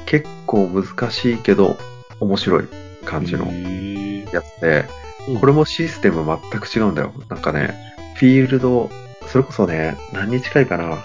[0.07, 1.77] 結構難しいけど、
[2.21, 2.65] 面白い
[3.05, 3.47] 感じの
[4.33, 5.07] やつで、うん
[5.41, 7.13] これもシステム全く違うんだよ。
[7.29, 7.75] なんかね、
[8.15, 8.89] フィールド、
[9.27, 11.05] それこそね、何に近いかな。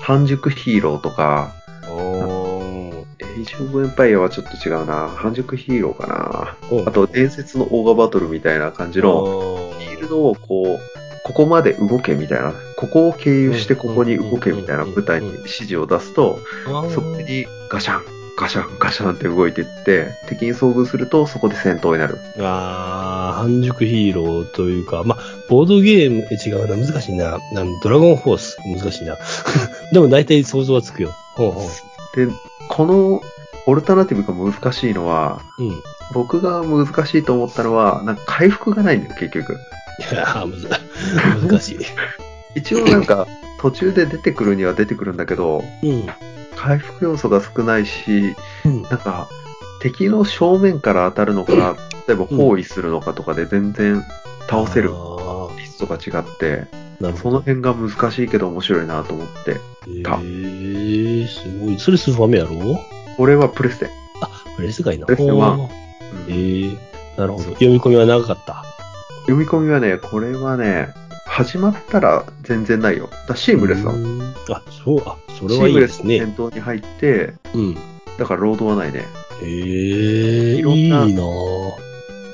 [0.00, 1.54] 半熟ヒーローとか、
[1.88, 5.08] エイジ・オブ・エンパイアはちょっと違うな。
[5.08, 6.56] 半熟ヒーローかな。
[6.70, 10.78] おあと、伝説のオーガバトルみたいな感じの、のフィールドをこう、
[11.24, 16.40] ここまで動けみたいな、ここを経由してここに動けみたいな舞台に指示を出すと、
[16.94, 18.04] そこにガシャン、
[18.38, 22.18] ガシャン、ガシャンって動いていって、敵に遭遇するとそこで戦闘になる。
[22.38, 25.18] あー、半熟ヒーローというか、まあ、
[25.50, 27.38] ボードゲーム、え違うな、難しいな。
[27.82, 29.18] ドラゴンフォース、難しいな。
[29.92, 31.12] でも大体想像はつくよ。
[31.34, 31.68] ほうほ
[32.16, 32.28] で、
[32.70, 33.22] この
[33.66, 35.64] オルタナティブが難しいのは、う。
[35.64, 35.70] うん。
[35.70, 35.72] い
[36.14, 39.58] 僕が難しいと思ったのは、なんか回復がないんだよ、結局。
[40.14, 40.68] やー、むず
[41.46, 41.78] 難しい。
[42.54, 43.26] 一応なんか、
[43.60, 46.06] 途中で出てくるには出てくるんだけど、うん。
[46.56, 48.34] 回復要素が少ないし、
[48.64, 48.82] うん。
[48.82, 49.28] なんか、
[49.80, 54.02] 敵の正面から当たるのか、例えば包囲するのかとかで全然
[54.48, 57.16] 倒せるあリストが違って、ーなるほど。
[57.16, 59.56] その辺が難しいけど面白いなと思って。
[59.88, 61.78] えたー、すごい。
[61.78, 62.78] それスーファミやろ？
[63.16, 63.88] これはプレステ。
[64.20, 65.06] あ、プレスかいな。
[65.06, 65.68] プレステワンほう
[66.28, 66.78] えー、
[67.16, 67.44] なるほど。
[67.44, 68.64] 読み込みは長かった。
[69.22, 70.88] 読み込みはね、これはね、
[71.32, 73.08] 始まったら全然ないよ。
[73.28, 73.98] だシームレスなの。
[73.98, 76.32] うーんあ、そう、あ、それシはいいームレスのですね。
[76.34, 77.74] 戦闘に入って、うん。
[78.18, 79.04] だからロードはないね。
[79.42, 81.72] えー、いろんないいなぁ。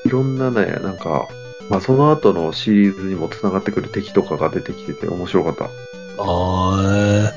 [0.06, 1.28] いろんなね、なんか、
[1.68, 5.64] まあその後のシリーズにも繋がってくる敵とかが出てきてて面白かった。
[5.64, 7.30] あー、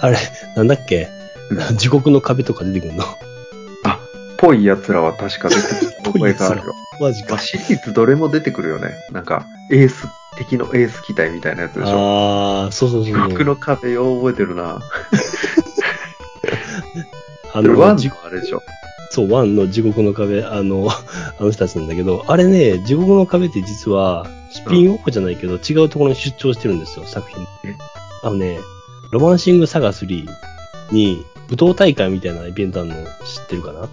[0.00, 0.16] あれ、
[0.56, 1.08] なんだっけ？
[1.50, 3.04] うん 地獄の壁とか出てくるの？
[4.38, 6.74] あ、ぽい奴らは確か出てくる覚えがあるよ。
[7.00, 7.40] マジかまあ、。
[7.40, 8.94] シリーズどれも出てくるよね。
[9.12, 12.64] なんか、エース、敵のエース機体みたいなやつでしょ。
[12.64, 13.28] ああ、そうそうそう。
[13.28, 14.80] 僕の壁よう覚えてるな。
[17.54, 18.62] あでもワンあれでしょ。
[19.10, 20.88] そう、ワンの地獄の壁、あの、
[21.40, 27.42] あの人たちなんだけど、あれね、地獄の壁って実は、スピンオフじゃないけど、違うところに出張してるんですよ、作品。
[27.64, 27.74] え？
[28.22, 28.58] あのね、
[29.10, 30.26] ロマンシングサガ3
[30.90, 33.04] に、武闘大会みたいなイベントあるの知っ
[33.48, 33.88] てるかな？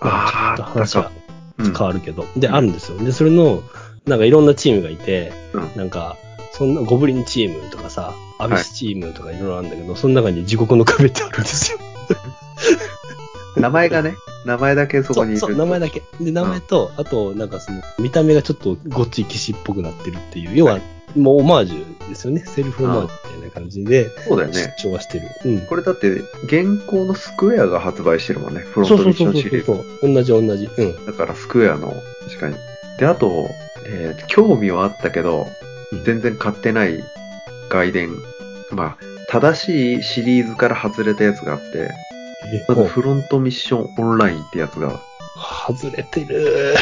[0.00, 1.10] ああ、ちょっと話は
[1.58, 2.26] うん変わるけど。
[2.36, 2.98] で、あるんですよ。
[2.98, 3.62] で、それの、
[4.06, 6.16] なんかいろんなチームがいて、うんなんか、
[6.52, 11.78] そんなゴブリンチームとかさ、アビスチームとかいろいろあるんだけど、その中に地獄の壁ってあるんですよ。
[13.56, 15.40] 名前がね、名前だけそこにいる。
[15.40, 16.02] そう、そう、名前だけ。
[16.20, 20.78] で、名前と、あと、なんかその、見た目がちょっとごっつい騎士っぽくなってるっていう、要は、
[21.16, 22.44] もうオマージュですよね。
[22.46, 24.74] セルフオマージュみたいな感じで、そうだよね。
[24.78, 25.28] 出張はしてる。
[25.44, 25.60] うん。
[25.66, 26.10] これだって、
[26.44, 28.60] 現行のスクエアが発売してるもんね。
[28.60, 29.66] フロンそうトミッそうそうそうションシリーズ。
[29.66, 30.14] そう。
[30.14, 30.64] 同じ同じ。
[30.66, 31.06] うん。
[31.06, 31.92] だからスクエアの、
[32.28, 32.56] 確かに。
[32.98, 33.48] で、あと、
[33.88, 35.46] えー興味はあったけど、
[35.92, 37.04] うん全然買ってない
[37.70, 38.10] 外伝。
[38.72, 38.96] まあ、
[39.30, 41.90] 正しいシリーズから外れたやつがあって、
[42.52, 45.00] えまずフロントミッションオンラインってやつが、
[45.68, 46.74] 外れてる。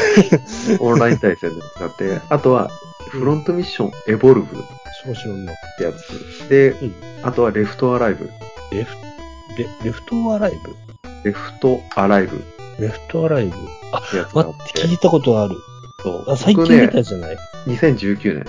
[0.80, 2.70] オンライン対戦で使って、あとは、
[3.10, 4.62] フロントミッションエボルブっ
[5.04, 5.52] 少々の。
[5.78, 6.48] てやつ。
[6.48, 8.30] で、うんあとはレフトアライブ。
[8.72, 8.96] レフ、
[9.58, 10.74] レ、レフトアライブ？
[11.24, 12.40] レフトアライブっ
[12.78, 13.56] レフトアライブ？
[13.92, 15.56] あ、てやつが待っ、あってて聞いたことある。
[16.02, 17.36] そうあ、最近見たじゃない
[17.66, 18.46] ？2019年、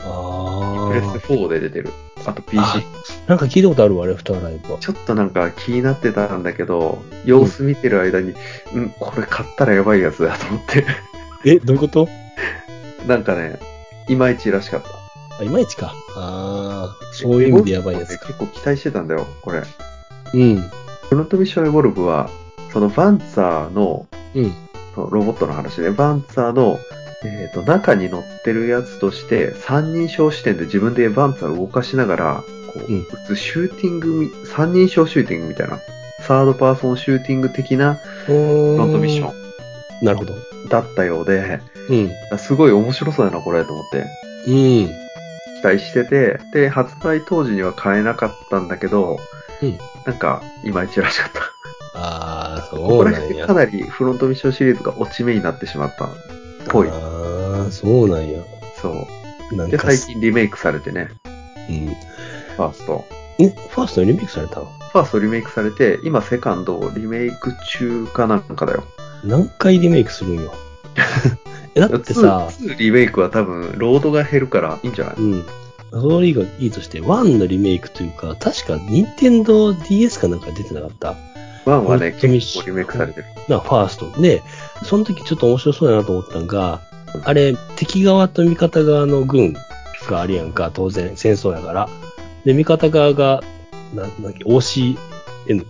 [0.00, 1.32] あプレスあ。
[1.32, 1.88] 4で出てる。
[2.26, 2.60] あと PC。
[2.60, 2.82] あ
[3.26, 4.78] なんか聞いたことあるわ、レフトアライブは。
[4.78, 8.34] ちょっとなんか気になってたんだけど、様子見てる間に、
[8.74, 10.84] うん、これ買ったらやばいやつだと思って。
[11.44, 12.08] え、どういうこと？
[13.06, 13.58] なんかね、
[14.08, 14.88] いまいちらしかった。
[15.40, 15.94] あ、いまいちか。
[16.16, 18.26] ああ、そういう意味でやばいやつか。
[18.26, 19.62] 結構期待してたんだよ、これ。
[20.34, 20.60] うん。
[21.08, 22.30] フロントミッションエボルブは、
[22.72, 24.52] そのバンツァーの、うん。
[24.96, 26.78] ロボットの話で、バンツァーの、
[27.24, 35.78] えっ、と、中に乗ってるやつとして、三人称視点で自分でバンツァーを動かしながら、こう、うん打つシューティングみ、三人称シューティングみたいな、
[36.20, 40.04] サードパーソンシューティング的なロントミッション。
[40.04, 40.34] なるほど。
[40.34, 42.38] ンだったようで、うん。
[42.38, 44.04] すごい面白そうやな、これ、と思って。
[44.48, 44.86] うん。
[44.86, 49.18] 期待してて、で、発売当時には買えなかったんだけど、
[49.62, 51.40] うんなんか、いまいちらしかった。
[51.94, 53.54] ああ、こそうなんやこら辺か。
[53.54, 56.08] なりフロントミッションシリーズが落ち目になってしまったっ
[56.68, 56.88] ぽい。
[57.64, 58.40] ああ、そうなんや。
[58.80, 59.06] そう。
[59.50, 61.08] で、なんか、最近リメイクされてね、
[61.68, 61.86] うん。
[62.56, 63.04] ファースト。
[63.38, 64.66] え、ファーストリメイクされたの？
[64.92, 68.84] ファーストリメイクされて、今セカンドをリメイク中かなんかだよ。
[69.24, 70.52] 何回リメイクするんよ？
[71.74, 75.14] え、だってさ、2, 2リメイクは多分、ロードが減るからいいんじゃない？
[75.16, 75.44] うん。
[75.92, 81.14] それ以外いいとして、1のリメイクというか、確か、任天堂 DS かなんか出てなかった
[81.66, 83.26] ？1はね、フロントミッション結構リメイクされてる。
[83.48, 84.20] な、ファースト。
[84.20, 84.42] で、
[84.84, 86.80] その時ちょっと面白そうだなと思ったのが、
[87.24, 89.54] あれ、敵側と味方側の軍
[90.08, 91.88] があるやんか、当然、戦争やから。
[92.44, 93.42] で、味方側が、
[93.94, 94.96] な、なんだっけ、OCN、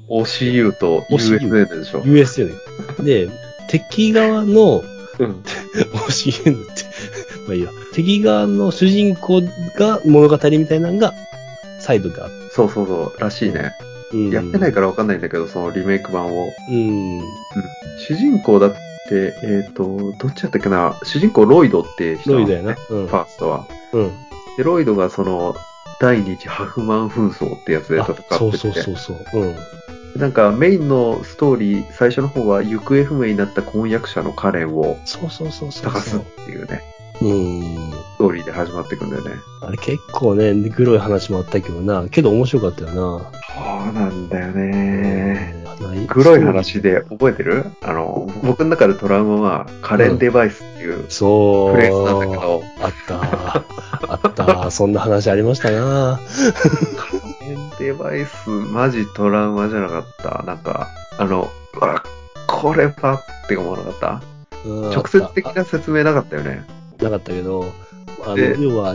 [0.09, 2.03] OCU と USN でしょ。
[2.05, 2.55] US やね
[3.01, 3.05] ん。
[3.05, 3.31] で、
[3.69, 4.83] 敵側の
[5.19, 5.43] うん。
[5.93, 6.85] OCN って、
[7.47, 9.43] まあいいや、敵側の主人公
[9.77, 11.15] が物語みたいなのが、
[11.81, 12.33] サイドである。
[12.53, 13.73] そうそうそう、らしいね。
[14.13, 16.53] うんやってないからわかんないんだけど、そのリメイク版を。
[16.71, 17.21] うん。
[18.07, 18.75] 主人公だっ
[19.13, 20.99] て、えっ、と、どっちやったっけな？
[21.03, 22.77] 主人公ロイドって人ロイドやな。
[22.91, 23.07] うん。
[23.07, 23.67] ファーストは。
[23.93, 24.11] うん。
[24.57, 25.55] で、ロイドがその、
[26.01, 29.17] 第二次ハフマン紛争ってやつであ戦ってて、そうそうそうそう。
[29.35, 29.55] うん。
[30.21, 36.21] なんかメインのストーリー、最初の方は行方不明になった婚約者のカレンをそうそうそうそう探すっ。
[36.21, 36.83] ていうね、
[37.23, 37.93] うん。
[37.93, 39.31] ストーリーで始まっていくんだよね。
[39.63, 42.09] あれ結構ね、グロい話もあったけどな。
[42.11, 42.95] けど面白かったよな。
[42.95, 45.62] そうなんだよね。
[45.81, 46.07] うん。
[46.07, 47.65] 黒い話で覚えてる？
[47.83, 51.75] あの、僕の中でトラウマはカレンデバイスっていうそう。
[51.75, 54.15] フレーズなんだけど、あった。
[54.15, 54.71] あった。
[54.71, 56.21] そんな話ありましたな。
[56.97, 60.43] カレンデバイスマジトラウマじゃなかった。
[60.45, 62.03] なんか、あの、うわ、
[62.47, 64.23] これパって思わなかった？
[64.65, 66.65] うん直接的あな説明なかったよね。
[67.01, 67.73] なかったけど、
[68.25, 68.95] あの、で要は、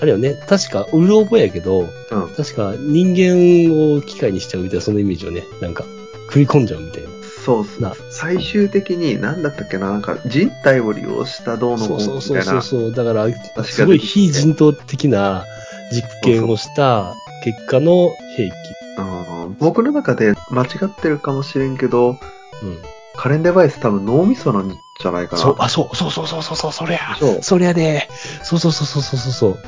[0.00, 1.88] あれよね、確か、うる覚えやけど、うん。
[2.36, 5.84] 確か人間を機械にしちゃうみたいな、そのイメージをね、なんか、
[6.30, 7.08] 食い込んじゃうみたいな。
[7.44, 12.62] そうっすな最終的に、なんだったっけな、なんか人体を利用したどうのこそううそうのみたいな。
[12.62, 13.04] そうそうそう。
[13.04, 15.44] だから、かすごい非人道的な
[15.92, 17.14] 実験をした
[17.44, 18.52] 結果の兵器。
[18.98, 22.78] うん僕の中で間違ってるかもしれんけど、うん。
[23.16, 25.42] カレンデバイス多分脳みそなんじゃないかな。
[25.42, 27.16] そう、あ、そう、そうそうそうそうそう、そりゃ。
[27.18, 28.08] そうそりゃね。
[28.42, 29.58] そうそうそうそうそうそう。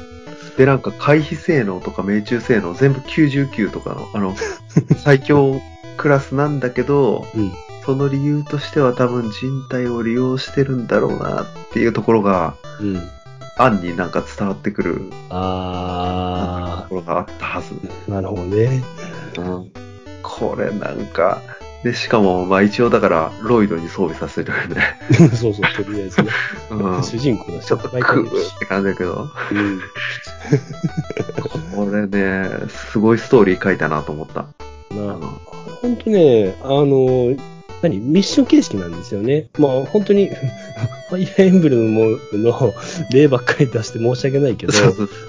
[0.57, 4.37] で、なんか回避性能とか命中性能全部99とかの、あの、
[5.03, 5.61] 最強
[5.97, 7.53] クラスなんだけど、うん。
[7.85, 13.01] その理由としては多分人体を利用してるんだろうなっていうところが、うん。
[13.59, 17.75] 案になんか伝わってくるあところがあったはず。
[17.75, 18.83] ー、なるほどね。
[19.37, 19.73] うん。
[20.23, 21.41] これなんか、
[21.83, 24.99] で、しかも、まあ一応だから、ロイドに装備させるよね。
[25.35, 26.29] そうそう、とりあえずね。
[26.71, 27.03] うん。
[27.03, 29.81] 主人公だし、ちょっとクーって感じだけど、うん。
[31.75, 34.47] これね、すごいストーリー書いたなと思った。
[34.95, 35.15] な
[35.81, 37.37] 本当ね、あの、
[37.83, 37.99] 何？
[37.99, 39.49] ミッション形式なんですよね。
[39.59, 42.73] まあ本当に、ファイアーエンブレムの
[43.13, 44.73] 例ばっかり出して申し訳ないけど、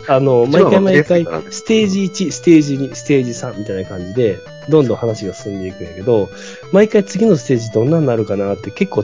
[0.07, 4.37] あの、毎回毎回ステージ1、ステージ2、ステージ3みたいな感じで、
[4.69, 6.29] どんどん話が進んでいくんやけど、
[6.71, 9.03] 毎回次のステージどんなになるかなって結構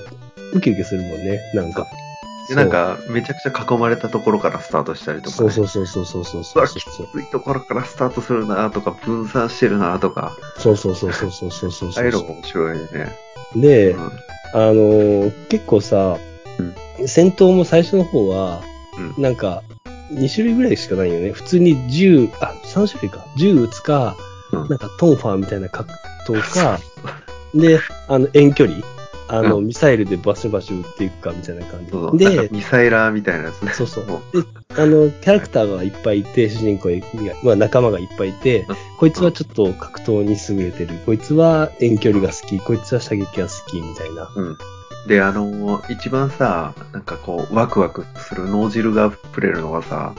[0.54, 1.88] ウキウキするもんね、なんか。
[2.50, 5.52] でなんか、めちゃくちゃ囲まれたところからスタートしたりとか、ね。
[5.52, 13.16] そうそうそうそうそうそうそうそうきついところからスタートするなとか、分散してるなとか、そうそうそうそうそうそうそうああいうのも面白いよね。
[13.56, 14.12] で、うん
[14.52, 16.18] あのー結構さ、
[17.06, 18.62] 戦闘も最初の方は、
[19.18, 19.64] うなんか、
[20.12, 21.32] 2種類ぐらいしかないよね。
[21.32, 23.26] 普通に銃、あ、3種類か。
[23.38, 24.16] 銃撃つか、
[24.52, 25.92] うんなんかトンファーみたいな格
[26.26, 26.80] 闘か、
[27.54, 28.84] で、あの、遠距離。
[29.30, 32.26] あの、うミサイルでバシュバシュ撃っていくかみたいな感そうそうじ。
[32.26, 33.72] でミサイラーみたいなやつね。
[33.74, 34.44] そうそうもで、
[34.76, 44.32] あの、キャラクターがいっぱいいて、主人公が、まあ仲間がいっぱいいてうん、こいつはちょっと格闘に優れてる、こいつは遠距離が好き、こいつは射撃が好き、みたいな。
[44.36, 44.58] うん。
[45.08, 50.14] で、あのー一番さ、なんかこう、ワクワクする脳汁が触れるのがさ、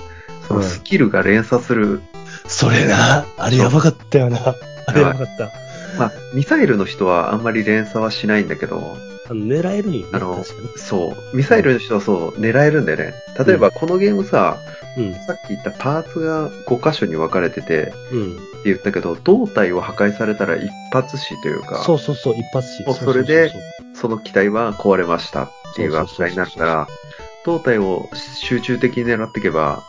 [0.47, 2.01] そのスキルが連鎖する、
[2.47, 4.39] それな、あれやばかったよな。
[4.87, 5.51] あれやばかった。
[5.99, 8.97] まあ、ミサイルの人はあんまり連鎖はしないんだけど、
[9.29, 10.09] あの、狙えるんよね。
[10.13, 10.69] あの確かに。
[10.79, 13.15] そう、ミサイルの人はそう、狙えるんだよね。
[13.45, 14.59] 例えばこのゲームさ、
[14.97, 15.15] うん。
[15.15, 18.33] さっき言ったパーツが5箇所に分かれてて、うん。
[18.33, 22.85] って言ったけど、胴体を破壊されたら一発死というか、そうそうそう、一発死。
[22.85, 23.53] もうそれで
[23.95, 26.89] その機体は壊れましたっていう扱いになったら、
[27.45, 29.83] 胴体を集中的に狙っていけば、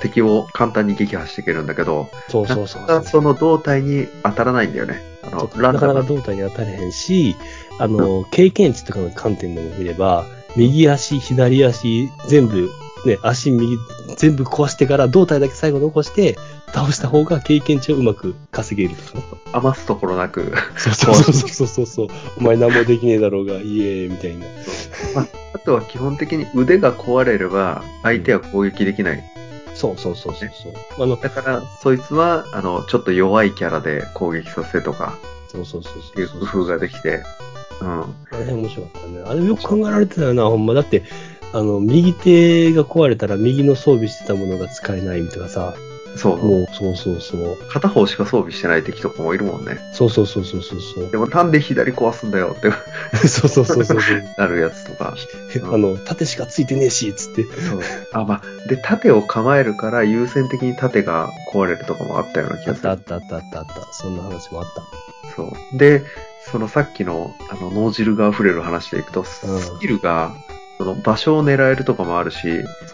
[0.00, 2.86] 敵を簡単に撃破していけるんだけど、そうなそうそうそう。
[2.86, 5.07] かなかその胴体に当たらないんだよね。
[5.30, 7.36] なかなか胴体に当たれへんし、
[7.78, 12.70] あの、経験値とかの観点でも見れば、右足、左足、全部、
[13.06, 13.78] ね、足右、
[14.16, 16.36] 全部壊してから胴体だけ最後残して、
[16.72, 19.24] 倒した方が経験値をうまく稼げるとかね。
[19.52, 22.08] 余すところなく、そうそうそうそうそうそう。
[22.38, 24.46] お前何もできねえだろうが、いえ、みたいな。
[25.14, 29.37] まあ、あとは基本的に腕が壊れれば、相手は攻撃できない。
[29.78, 31.04] そうそうそうそうそう。
[31.04, 36.40] あの、だから、そいつは、あの、ちょっと弱いキャラで攻撃させとか、そうそうそうっていうそう。
[36.40, 37.22] 工夫ができて、
[37.80, 38.00] うん。
[38.00, 38.06] あ
[38.44, 39.22] れ面白かったね。
[39.24, 40.74] あれよく考えられてたよな、ほんま。
[40.74, 41.04] だって、
[41.52, 45.74] あの、右手が壊れたら右の装備してたものが使えないとかさ、
[46.16, 46.36] そう。
[46.38, 47.56] もう、そうそうそう。
[47.70, 49.78] 片方しか装備してない敵とかもいるもんね。
[49.92, 51.10] そうそうそうそうそうそう。
[51.10, 52.70] でもなんで左壊すんだよって
[53.28, 54.22] そうそうそうそうそう。
[54.36, 55.14] なるやつとか。
[55.62, 57.44] あの、縦しかついてねえし、つって。
[57.44, 57.80] そう。
[58.12, 62.90] あ、まあ、で、盾を構えるから優先的に盾が壊れるとかもあったような気あがする。
[62.90, 63.92] あったあったあったあった。
[63.92, 64.82] そんな話もあった。
[65.36, 65.78] そう。
[65.78, 66.02] で、
[66.50, 70.34] そのさっきの、あの、脳汁が溢れる話でいくと、スうんキルが、
[70.78, 72.38] その場所を狙えるとかもあるし、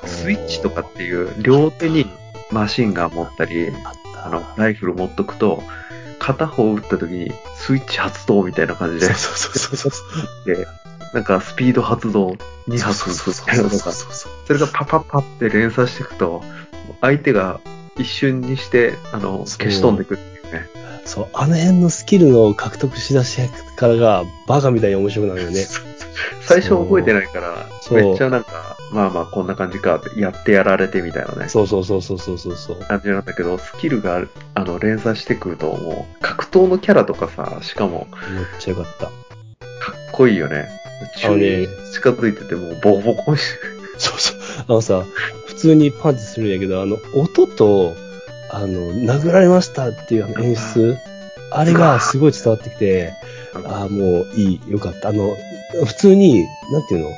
[0.04, 2.10] スイッチとかっていう、両手に
[2.54, 3.68] マシンガン持ったり、
[4.24, 5.62] あの、ライフル持っとくと、
[6.18, 10.04] 片方撃った時にスイッチ発動みたいな感じでそう、そうそうそ
[10.46, 10.46] う。
[10.46, 10.66] で
[11.12, 12.30] なんかスピード発動
[12.66, 16.42] 2発みたいなのとか、それがパパパって連鎖していくと、
[17.00, 17.60] 相手が
[17.96, 20.66] 一瞬にして、あの、消し飛んでくっていうね。
[21.04, 23.40] そう、あの辺のスキルの獲得しだし
[23.76, 25.66] からが、バカみたいに面白くなるよね。
[26.42, 32.76] 最初覚えてないから、めっちゃなんか、まあまあこんな感じかって、やってやられてみたいなね、そうそうそうそうそうそうそう。
[32.76, 34.22] 感じなんだけど、スキルが
[34.54, 39.06] あの連鎖してくると、もう、格闘のキャラとかさ、しかも、めっちゃよかった。
[39.06, 39.12] かっ
[40.12, 40.68] こいいよね。
[41.24, 44.36] あのね中に近づいててもうボコボコにしてそうそう。
[44.68, 45.04] あのさ、
[45.46, 47.94] 普通にパンチするんやけど、あの、音と、
[48.50, 50.96] あの、殴られましたっていう演出、
[51.50, 53.12] あれがすごい伝わってきて、
[53.64, 55.10] ああ、もういい、よかった。
[55.10, 55.36] あの、
[55.84, 57.10] 普通に、なんていうの？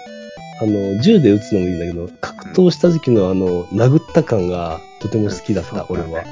[0.59, 6.25] あの、銃で撃つのもいいんだけど、格闘した時のあの、殴った感がとても好きだった、俺は。。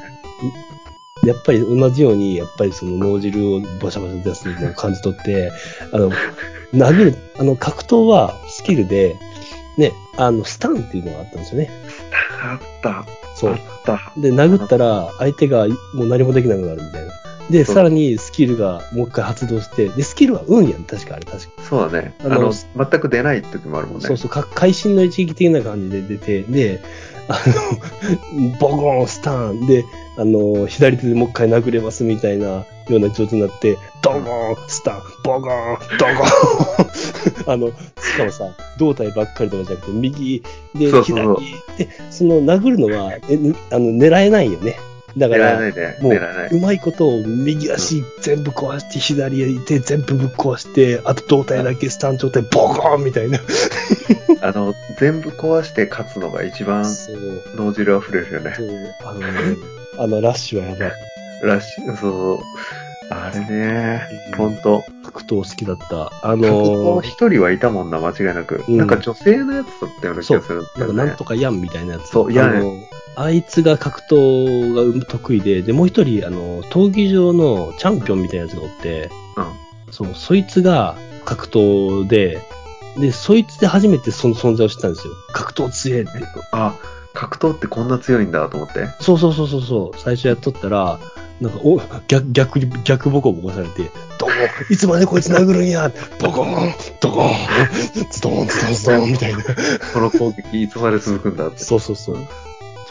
[1.24, 5.52] やっぱり同じように、やっぱりその脳汁をバシャバシャ出すみたいな感じ取って、
[5.92, 6.10] あの、
[6.72, 9.16] 殴る、あの、格闘はスキルで、
[9.76, 11.70] ね、あの、スタンっていうのがあったんですよね。
[12.42, 13.04] あった。
[13.36, 13.54] そうあ。
[13.54, 14.12] った。
[14.18, 17.12] で、殴ったら、相手がもう何もできなくなるみたいな。
[17.50, 21.62] で、さらにスキルがもう一回発動して、で、スキルは運やん、確かあれ、確か。
[21.62, 22.14] そうだね。
[22.22, 24.06] ああのの、全く出ない時もあるもんね。
[24.06, 26.80] そうそう、か会心の一撃的な感じで出て、で、
[27.28, 27.38] あ
[28.32, 29.84] の、 ボコン、スターンで、
[30.16, 36.16] あの、左手でもう一回殴れますみたいなような状態になって、ドゴン、スタン、ボゴン、ドゴン。
[37.46, 38.44] あの、しかもさ、
[38.78, 40.42] 胴体ばっかりとかじゃなくて、右
[40.74, 41.28] で、左
[41.78, 44.76] で、その殴るのは、えぬあの狙えないよね。
[45.16, 45.60] だから。
[46.00, 46.56] もう。
[46.56, 53.38] うまいことを右足全部壊して、左手全部ぶっ壊して、あと胴体だけスタン状態、ボコーンみたいな。
[54.42, 56.84] あの、全部壊して勝つのが一番
[57.56, 58.54] 脳汁溢れるよね。
[58.56, 58.68] そう、
[59.04, 59.26] あのね、
[59.98, 60.92] あのラッシュはやばい。
[61.42, 62.38] らしい、そうそう。
[63.10, 64.00] あれね
[64.32, 64.82] うん、ほんと。
[65.04, 66.06] 格闘好きだった。
[66.06, 68.64] あ格闘の一人はいたもんな、間違いなく。
[68.66, 70.88] うんなんか女性のやつだったような気がするんだなん。
[70.88, 72.08] かなんとかヤンみたいなやつ。
[72.08, 72.82] そうヤン
[73.16, 79.92] あいつが格闘が得意で、で、もう一人、あの、闘技場のチャンピオンみたいなやつがおって、うん。
[79.92, 82.40] そう、そいつが格闘で、
[82.98, 85.14] で、そいつで初めてその存在を知ったんですよ。
[85.32, 86.10] 格闘強えって。
[86.52, 86.74] あ、
[87.12, 88.88] 格闘ってこんな強いんだと思って。
[89.00, 89.98] そうそうそうそうそう。
[89.98, 90.98] 最初やっとったら、
[91.40, 94.34] なんか、お、逆、逆に、逆ボコボコされて、どうも、
[94.70, 95.90] いつまでこいつ殴るんや、
[96.20, 99.42] ボコーン、ドコーン、ズドン、ズドン、ズドン、みたいな。
[99.92, 101.58] この攻撃いつまで続くんだって。
[101.58, 102.18] そうそうそう。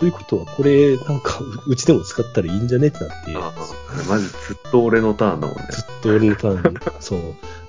[0.03, 5.63] ということは、これ、なんか、ううちでも使ったらいいんじゃねってなって、ああマジずっと俺のターンだもんね。
[5.71, 7.19] ずっと俺のターンに、そう。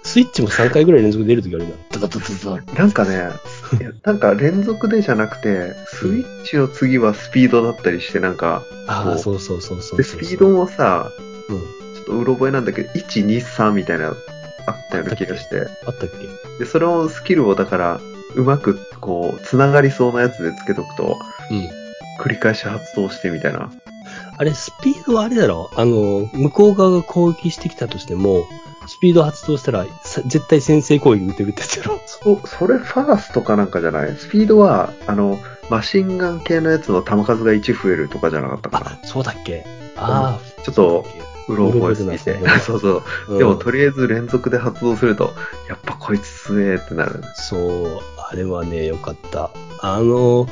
[0.03, 1.71] スイッチも3回ぐらい連続で出るときあるな。
[1.93, 3.31] ダダダダダなんかね、
[3.81, 11.13] いやなんか連続でじゃなくて、スイッチの次はスピードだったりして、なんか、ああ、そそうそうそうそうで、スピードもさ、
[11.49, 11.61] うん。
[11.95, 14.11] ちょっとうろ覚えなんだけど、1、2、3みたいな、あ
[14.73, 15.61] ったような気がして。
[15.87, 16.09] あったっ
[16.59, 16.65] け？
[16.65, 18.01] で、それをスキルをだから、
[18.35, 21.21] うまく、こう、つながりそうなやつでつけとくと、
[21.51, 21.84] うん。
[22.21, 23.71] 繰り返し発動してみたいな。
[24.37, 25.71] あれ、スピードはあれだろ？
[25.77, 28.45] あの、向こう側が攻撃してきたとしても、
[28.87, 32.01] スピード発動したら、さ絶対先制攻撃打てるってやつやろ？
[32.07, 34.15] そ、それファーストかなんかじゃない？
[34.17, 35.39] スピードは、あの、
[35.71, 38.91] マシンガン系のやつの弾数が1増えるとかじゃなかったかな？
[38.93, 39.65] あ、そうだっけ？
[39.97, 41.07] ああ、ちょっと、
[41.47, 43.03] うろ覚えすぎて そうそう。
[43.29, 45.33] うんでも、とりあえず連続で発動すると、
[45.69, 47.23] やっぱこいつ強えってなる。
[47.35, 49.51] そう、あれはね、よかった。
[49.81, 50.49] あの、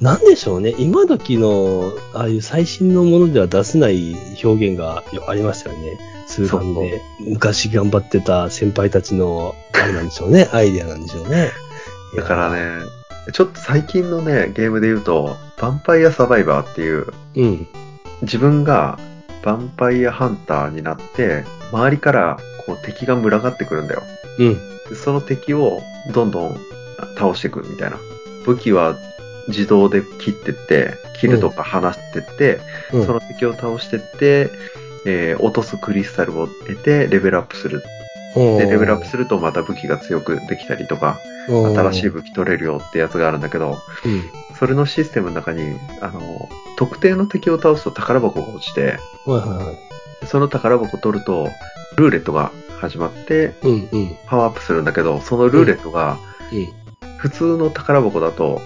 [0.00, 5.98] なんでしょうね、今時の、ああいう最新のものでは出せない表現がよありましたよね。
[6.26, 7.00] スーファミで。
[7.20, 11.50] 昔頑張ってた先輩たちの、あれなんでしょうね、 アイデアなんでしょうね。
[12.14, 12.84] だからね、
[13.32, 17.06] ちょっと最近のね、ゲームで言うと、ヴァンパイアサバイバーっていう。
[17.36, 17.66] うん。
[18.22, 18.98] 自分が
[19.42, 24.02] ヴァンパイアハンターになって、周りからこう敵が群がってくるんだよ。
[24.38, 24.54] うん。
[24.90, 25.80] でその敵を
[26.12, 26.56] どんどん
[27.16, 27.96] 倒していくみたいな。
[28.44, 28.94] 武器は
[29.48, 32.60] 自動で切ってって、切るとか離してって、
[32.92, 34.50] うんその敵を倒してって、
[35.06, 37.82] えー落とすクリスタルを得てレベルアップする。
[38.34, 41.18] で、レベルアップするとまた武器が強くできたりとか、
[41.48, 44.24] 新しい武器取れるよってやつがあるんだけど、うん。
[44.58, 49.72] それのシステムの中に、あの、特定の敵を倒すと宝箱が落ちて、はいはいは
[50.22, 50.26] い。
[50.26, 51.48] その宝箱を取ると、
[51.96, 54.16] ルーレットが始まって、うんうん。
[54.26, 56.18] パワーアップするんだけど、そのルーレットが、
[56.52, 56.68] うん。
[57.18, 58.60] 普通の宝箱だと、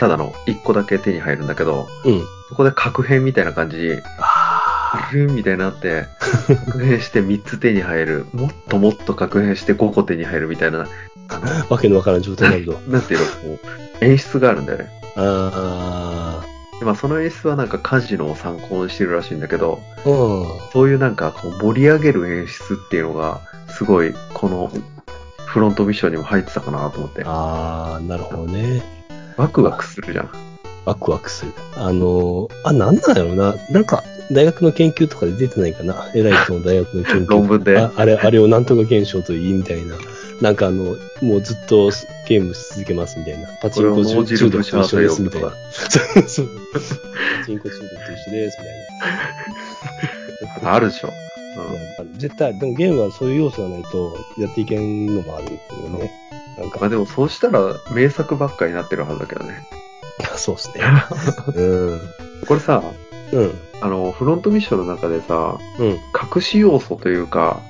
[0.00, 2.22] ただの1個だけ手に入るんだけど、うん。
[2.48, 6.06] そこで核変みたいな感じに、あルーンみたいになって、
[6.48, 10.86] 核変して3つ手に入る、もっともっと核変して5個手に入るみたいな、
[11.28, 12.80] あの、あ、わけのわからん状態になると。
[12.90, 13.60] なんていうの、こ
[14.00, 14.90] う、演出があるんだよね。
[15.16, 16.40] あ
[16.78, 20.08] でまあ、その演出はなんかカジノを参考にしてるらしいんだけど、あ。
[20.08, 20.46] うん。
[20.72, 24.72] そういうなんかこう盛り上げる演出っていうのが、すごいこの
[25.44, 27.22] フロントミッションにも入ってたかなと思って。
[27.26, 28.99] ああ、なるほどね。
[29.40, 30.30] ワクワクするじゃん。
[30.84, 31.52] ワクワクする。
[31.76, 33.54] あの、あ、なんなんやろうな。
[33.70, 36.10] なんか、大学の研究とかで出てないかな。
[36.14, 37.26] 偉い人の大学の研究。
[37.32, 39.96] 論文でああれ、あれをなんとか現象といいみたいな。
[40.42, 41.90] なんかあの、もうずっと
[42.28, 43.48] ゲームし続けますみたいな。
[43.62, 45.54] パチンコ中汁毒と一緒ですみたいなブ。
[45.88, 46.48] そうそう。
[47.40, 48.64] パチンコ中毒と一緒ですみ
[50.52, 50.74] たいな。
[50.74, 51.08] あるでしょ。
[51.98, 56.12] うん絶対、でもゲームはそういう要素がないとやっていけんのもあるよね。
[56.60, 59.66] なんか、まあでもそうしたら名作ばっかになってるはずだけどね。
[60.36, 60.84] そうですね。
[61.56, 62.00] うん。
[62.46, 62.82] これさ、
[63.32, 63.58] うん。
[63.80, 65.86] あの、フロントミッションの中でさ、うん。
[65.88, 67.60] 隠し要素というか、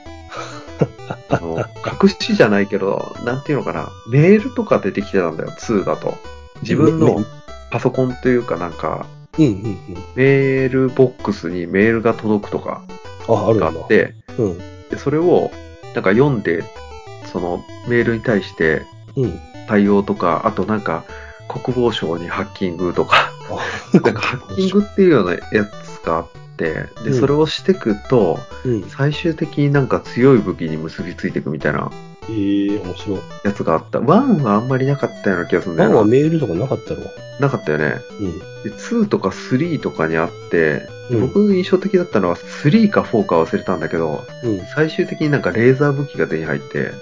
[1.28, 1.64] あの、
[2.02, 6.18] 隠しじゃないけど、なんていうのかな、メールとか出てきてたんだよ、2だと。
[6.62, 7.24] 自分めの
[7.70, 9.06] パソコンというかなんか、
[9.38, 9.78] うんうんうん。
[10.16, 12.82] メールボックスにメールが届くとか。
[13.28, 14.58] があって、うん。
[14.90, 15.52] でそれを
[15.94, 16.64] なんか読んで、
[17.32, 18.82] そのメールに対して
[19.16, 19.40] うん。
[19.68, 21.04] 対応とか、あとなんか
[21.48, 23.32] 国防省にハッキングとか、
[23.92, 26.26] なんかハッキングっていうようなやつがあっ
[26.56, 28.82] て、で、うんそれをしてくと、うん。
[28.88, 31.90] 最終的になんか強い武器に結びついていくみたいな
[32.28, 33.18] ええ面白い。
[33.44, 33.98] やつがあった。
[33.98, 36.04] 1はあんまりなかったような気がするんだワンは。
[36.04, 37.02] メールとかなかったろ
[37.40, 37.94] なかったよね。
[38.20, 38.38] うん。
[38.38, 38.44] で、
[38.76, 44.60] 2とか3とかにあって、うん僕印象的だったのは3か4か忘れたんだけど、うん。
[44.74, 46.92] 最終的になんかレーザー武器が手に入って、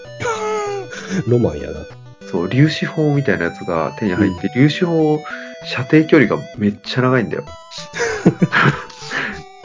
[1.26, 1.80] ロマンやな。
[2.30, 5.18] そう、粒子砲みたいなやつが手に入って、粒子砲、
[5.64, 7.44] 射程距離がめっちゃ長いんだよ。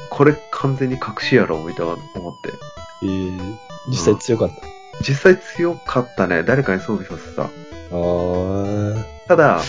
[0.10, 2.50] これ完全に隠しやろ、みたいな思って。
[3.06, 3.32] ええ
[3.90, 4.56] 実際強かった？
[5.02, 6.44] 実際強かったね。
[6.44, 7.44] 誰かに装備させた。
[7.44, 7.50] ああ。
[9.28, 9.62] ただ、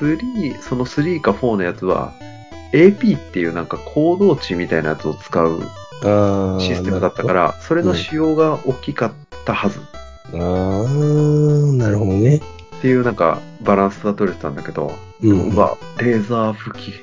[0.00, 2.12] 3、その3か4のやつは、
[2.72, 5.60] AP っていうなんか行動値みたいなやつを使う。
[6.60, 9.12] システムだったから、それの仕様が大きかっ
[9.44, 9.80] たはず。
[10.34, 12.36] ああ、なるほどね。
[12.36, 15.50] っていうなんかバランスが取れてたんだけど、うん。
[15.50, 16.94] うわ、レーザー武器、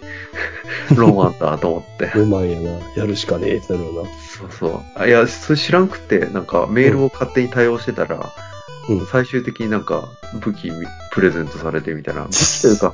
[0.95, 2.11] ロマンだと思って。
[2.15, 2.79] ロマンやな。
[2.95, 4.09] やるしかねえってなるよな。
[4.37, 4.79] そうそう。
[4.95, 10.09] あいや、それ知らんくて、なんかメールを勝手に対応してたら、うん最終的になんか
[10.41, 10.71] 武器
[11.11, 12.25] プレゼントされてみたいな。
[12.25, 12.93] 武器というか、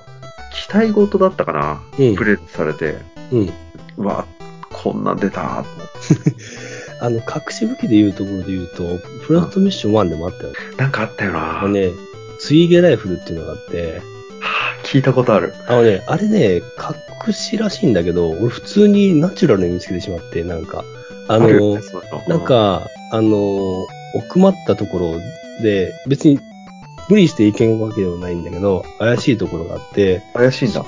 [0.53, 2.97] 期待事だったかな、うんプレゼントされて、
[3.31, 3.53] うん。
[3.97, 4.25] うわ、
[4.71, 6.35] こんなん出たと思って。
[7.01, 10.55] あの、隠し武器で言うところで言うと、プラットミッション1でもあったよね。
[10.77, 11.89] なんかあったよな、あのね、
[12.39, 14.01] ツイゲライフルっていうのがあって、
[14.39, 15.53] はあ聞いたことある。
[15.67, 16.61] あのね、あれね、
[17.25, 20.83] 隠しらしいんだけど、俺普通にナチュラルに見つけてしまって、なんか、
[21.27, 25.13] あの、るよねそういうのなん、か、あの、奥まったところ
[25.63, 26.39] で、別に
[27.09, 30.85] 無理していけんわけではないんだけど、怪しいところがあって、うん怪しいんだ。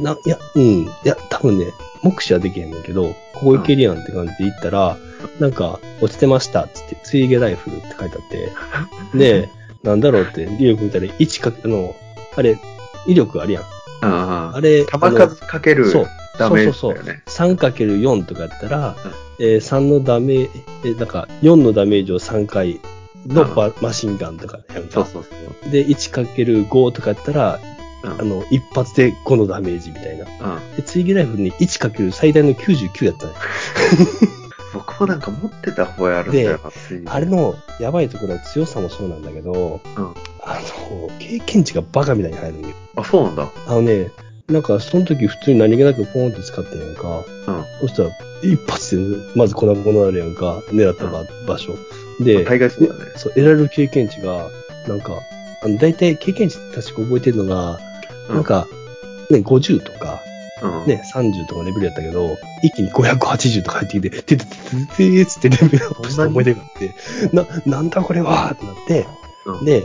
[0.00, 1.66] な、いや、うん、いや、多分ね、
[2.02, 4.96] 目視はできへんねんけど、ここ行けるやんって感じで行ったら、
[5.40, 8.52] なんか、落ちてましたっつって、ツイゲライフルって書いてあって、
[9.18, 9.48] で、
[9.82, 11.94] なんだろうって、威力見たら、1か、あの、
[12.36, 12.58] あれ、
[13.06, 13.62] 威力あるやん。
[14.02, 16.06] ああれ、弾数かけるそう
[16.38, 17.22] ダメージそうだよね。
[17.26, 18.96] 3×4 とかやったら、
[19.38, 22.80] えー3のダメージ、えーなんか4のダメージを3回
[23.26, 24.90] のバマシンガンとかやんか。
[24.92, 25.24] そうそう
[25.62, 25.72] そう。
[25.72, 27.60] で、1×5 とかやったら、
[28.02, 30.56] うんあの、一発で5のダメージみたいな。
[30.56, 33.32] うんで、ツイゲライフルに 1× 最大の99やったね。
[34.74, 40.14] 僕もなんか持ってた方やるんだよな、ついにあれのやばいところは強さもそうなんだけど、うん
[40.46, 40.60] あ
[40.90, 42.74] の、経験値がバカみたいに入るんよ。
[42.96, 43.50] あ、そうなんだ。
[43.66, 44.10] あのね、
[44.48, 47.24] なんかその時普通に何気なくポーンって使ってんやんか。
[47.46, 47.64] うん。
[47.80, 48.10] そしたら、
[48.42, 50.62] 一発で、まず粉々になるやんか。
[50.70, 51.74] 狙った場,、場所。
[52.20, 53.00] で、大概そうだね。
[53.16, 54.50] そう、得られる経験値が、
[54.86, 55.18] なんか、
[55.62, 57.78] あの、大体経験値確か覚えてるのが、
[58.28, 58.66] うんなんか、
[59.30, 60.22] ね、50とか、
[60.68, 60.86] うん。
[60.86, 66.94] ね、30とかレベルやったけど、一気に580とか入ってきて、ててててててつってレベルアップした思い出があって、
[67.32, 69.06] な、なんだこれはってなって、
[69.46, 69.84] うんで、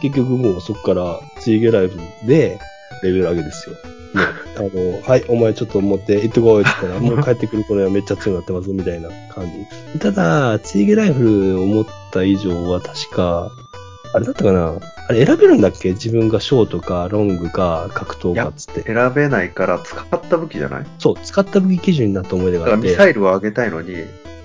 [0.00, 2.58] 結局もうそこから、ツイゲライブで、
[3.02, 3.74] レベル上げですよ。
[3.74, 4.22] ね、
[4.56, 9.46] あの、 はい、お前ちょっと持って行ってこいって言ったら、 もう帰ってくる頃にはめっちゃ強くなってます、みたいな感
[9.92, 9.98] じ。
[9.98, 13.50] ただ、ツイゲライフルを持った以上は確か、
[14.12, 14.74] あれだったかな？
[15.08, 15.90] あれ選べるんだっけ？
[15.92, 18.82] 自分がショートか、ロングか、格闘かっつって。
[18.82, 20.86] 選べないから使った武器じゃない？
[20.98, 22.88] そう、使った武器基準になった思い出だからがあって。
[22.88, 23.94] ミサイルを上げたいのに、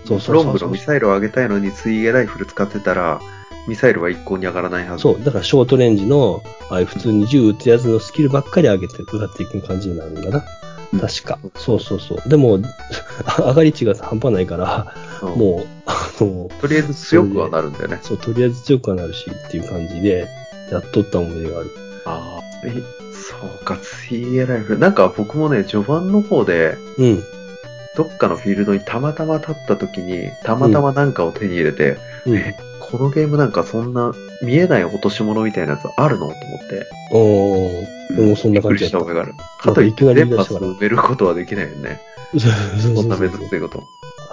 [0.05, 3.19] そうそうそうロングのミサイルを上げたいのに、水泳ライフル使ってたら、
[3.67, 5.01] ミサイルは一向に上がらないはず。
[5.01, 10.37] そう、だからショートレンジの、ああいう普通に銃撃つやつのスキルばっかり上げて、歌っていく感じになるんだな。
[10.93, 11.39] うん確か。
[11.55, 12.29] そうそうそう。
[12.29, 12.59] でも、
[13.39, 17.99] 上がり値が半端ないから、うんもう、あの、とりあえず強くはなるんだよね。
[18.01, 20.27] そう、とりあえず強くはなるしっていう感じで、
[20.71, 21.71] やっとった思い出がある。
[22.05, 22.67] ああ。
[22.67, 22.71] え、
[23.13, 24.79] そうか、水泳ライフル。
[24.79, 27.23] なんか僕もね、序盤の方で、うん。
[27.95, 32.35] どっかのフィールドにたまたま立った時に、たまたまなんかを手に入れて、うん。
[32.35, 32.57] え
[32.91, 34.13] このゲームなんかそんな
[34.43, 36.35] 見えない落とし物みたいなやつあるのと思っ
[36.69, 36.87] て。
[37.11, 38.99] おー、でもそんな感じびっくりした。
[38.99, 39.33] 覚えがある。
[39.59, 41.99] かといって、いきなり電波言い出したから埋めることはできないよね。
[42.79, 43.83] そんなめんどくせえこと。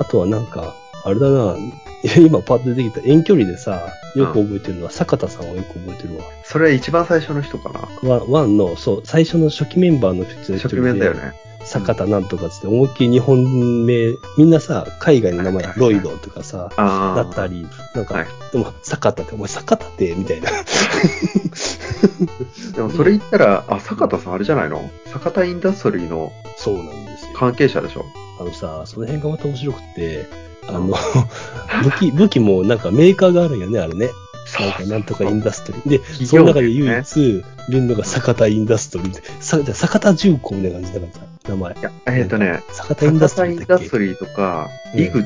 [0.03, 0.75] あとはなんか、
[1.05, 1.55] あれだな、
[2.19, 3.87] 今パッと出てきた遠距離でさ、
[4.17, 6.25] よく覚えてるのは、坂田さんをよく覚えてるわ。
[6.45, 7.81] それ一番最初の人かな。
[8.09, 11.33] ワンワンの、そう、最初の初期メンバーの普通の一初人で期面だよね。
[11.65, 16.71] 坂田なんとかつって、思いっきり日本名、みんなさ、海外の名前ロイドとかさ。
[16.77, 20.51] だったり、なんか、はいでも、坂田って、お前坂田って、みたいな。
[22.75, 24.91] でもそれ言ったら、あ、坂田さんあれじゃないの？
[25.13, 27.31] 坂田インダストリーのそうなんですよ。
[27.37, 28.05] 関係者でしょ？
[28.43, 30.27] あのさ、その辺がまた面白くって、
[30.69, 30.95] あの、
[31.85, 34.11] 武器、武器もなんかメーカーがあるんよね、あれね。
[34.61, 35.89] なんかなんとかインダストリー。
[35.89, 41.73] で、企その中で唯一、いるのが坂田インダストリーで、さ坂田重工みたいな感じだからさ、名前。
[41.73, 45.25] いや、えっ、とね、坂田インダ坂田インストリーだっけダストリーとか、うん井口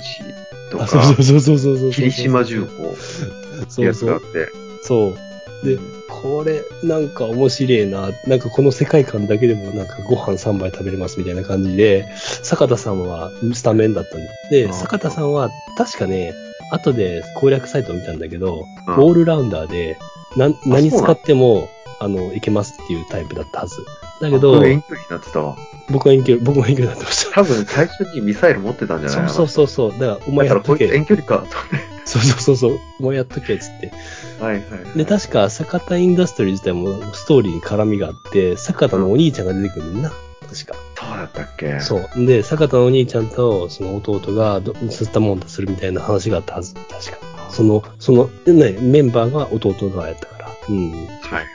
[0.70, 1.90] とあ、そうか、そうそうそうそうそう。
[1.92, 4.20] 霧島重工ってやつがあっ。
[4.20, 4.48] て、
[4.82, 5.66] そう。
[5.66, 5.78] で、
[6.22, 8.10] これ、なんか面白いな。
[8.26, 12.06] なんかこの世界観だけでもなんかご飯3杯食べれますみたいな感じで、
[12.42, 14.50] 坂田さんはスタメンだったんです。
[14.50, 16.32] で、坂田さんは確かね、
[16.72, 19.98] 後で攻略サイトを見たんだけど、うんオールラウンダーで、
[20.36, 23.76] な何そうなの使っても、あの、いけますっていうタイプだったはず。
[24.20, 25.56] だけど僕、遠距離になってたわ。
[25.90, 27.32] 僕は遠距離、僕も遠距離になってました。
[27.32, 30.00] 多分最初にミサイル持ってたんじゃないそうそうそうそう。
[30.00, 30.86] だから、お前やっとけ。
[30.86, 32.78] 遠距離か、と思そうそうそうそう。
[33.00, 33.88] お前やっとけ、つって。
[33.88, 33.96] って。
[34.42, 34.98] はいはいはい。
[34.98, 40.14] で、確か、坂田インダストリー自体もストーリーに絡みがあって、坂田のお兄ちゃんが出てくるんだな。
[40.48, 40.74] 確か。
[40.94, 41.80] そうだったっけ？
[41.80, 42.26] そう。
[42.26, 46.74] で、坂田のお兄ちゃんと、その弟がど、吸ったもんだするみたいな話があったはず。
[46.74, 47.18] 確か。
[47.50, 50.50] その、その、ね、メンバーが弟がやったから。
[50.68, 50.92] うん。
[50.92, 51.46] はい。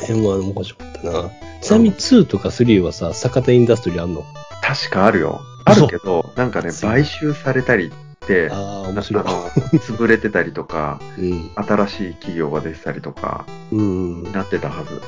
[0.00, 1.30] 辺は面白かったな。
[1.60, 4.24] ちなみに2とか3はさ、坂田インダストリーあんの？
[4.62, 5.40] 確かあるよ。
[5.64, 7.92] あるけど、なんかね、買収されたり
[8.50, 11.50] ああ、面白い潰れてたりとか、うん。
[11.54, 14.22] 新しい企業が出てたりとか、うん。
[14.32, 15.00] なってたはず。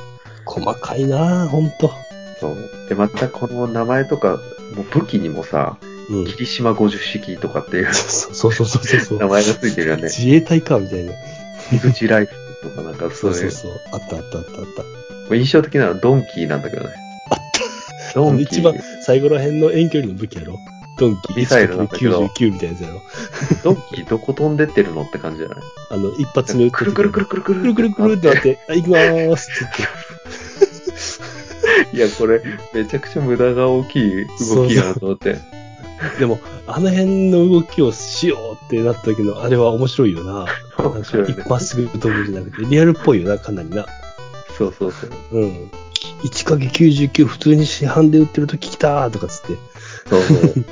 [0.45, 1.93] 細かいなほんと。
[2.41, 2.57] そう。
[2.89, 4.39] で、またこの名前とか、
[4.75, 5.77] もう武器にもさ、
[6.11, 6.27] うん。
[6.27, 9.19] 霧島50式とかっていうそうそうそうそうそう。
[9.19, 10.05] 名前がついてるよね。
[10.05, 11.13] 自衛隊か、みたいな。
[11.73, 12.33] 井口ライフ
[12.65, 13.81] ルとかなんかそそういう、うそうそう。
[13.93, 14.67] あったあったあったあっ
[15.29, 15.35] た。
[15.35, 16.95] 印象的なのはドンキーなんだけどね。
[17.31, 17.39] あっ
[18.15, 20.59] ドンキ一番ー、最後ら辺の遠距離の武器やろ
[20.99, 23.03] ドンキミサイル99みたいなやつやろ。
[23.63, 25.59] ドンキどこ飛んでってるのって感じじゃない？
[25.91, 29.69] あの、一発目くるくるくるくるくるくるくるってなって、あ、行きまーすっ
[31.91, 31.97] て。
[31.97, 32.43] いや、これ、
[32.75, 35.39] めちゃくちゃ無駄が大きい動きやなと思って。
[36.19, 40.47] でも、あの辺の動きをしようってなった時の、あれは面白いよな。
[40.77, 40.83] 一
[41.15, 43.87] 発、まっすぐ飛ぶじゃなくて、リアルっぽいよな、かなりな。
[44.57, 45.11] そうそうそう。
[45.33, 45.71] うん。
[46.23, 49.57] 1かけ99普通に市販で売ってると聞きたーとかつって。
[50.09, 50.65] そうそう。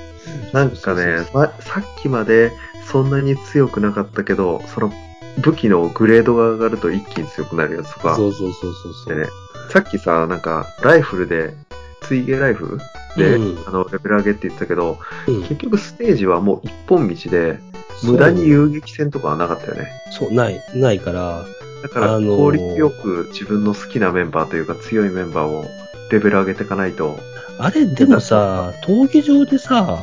[0.52, 2.52] なんかね、ま、さっきまで
[2.86, 4.92] そんなに強くなかったけど、その
[5.38, 8.16] 武器のグレードが上がると一気に強くなるやつとか。
[8.16, 9.14] そうそうそうそうそう。
[9.14, 9.28] でね、
[9.70, 11.54] さっきさ、なんか、ライフルで、
[12.02, 12.78] 追ゲライフ？
[13.16, 13.66] ルで、うん。
[13.66, 15.40] あの、レベル上げって言ってたけど、うん。
[15.42, 17.58] 結局ステージはもう一本道で、
[18.04, 19.90] 無駄に遊撃戦とかはなかったよね。
[20.12, 21.44] そう、ない、ないから、
[21.82, 22.36] だから、あのー。
[22.36, 25.64] 効率よく自分の好きなメンバーというか強いメンバーを
[26.10, 27.18] レベル上げていかないと、
[27.58, 29.98] あれ、でもさ、闘技場でさ、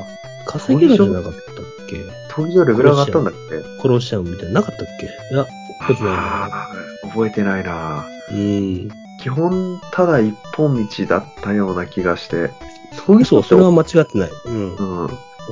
[0.45, 1.43] 稼げるんじゃなかったっ
[1.87, 1.97] け？
[2.33, 3.39] 闘技場レベル上がったんだっけ
[3.81, 5.05] 殺しちゃうみたいな、なかったっけ？
[5.05, 5.45] いや、
[5.87, 6.67] 覚えてないな。
[7.03, 8.89] 覚えてないなうん。
[9.19, 12.51] 基本、ただ一本道だったような気がして、
[13.05, 14.29] 闘技場そう、それは間違ってない。
[14.45, 14.77] うん。
[14.77, 15.05] そううん。
[15.05, 15.09] お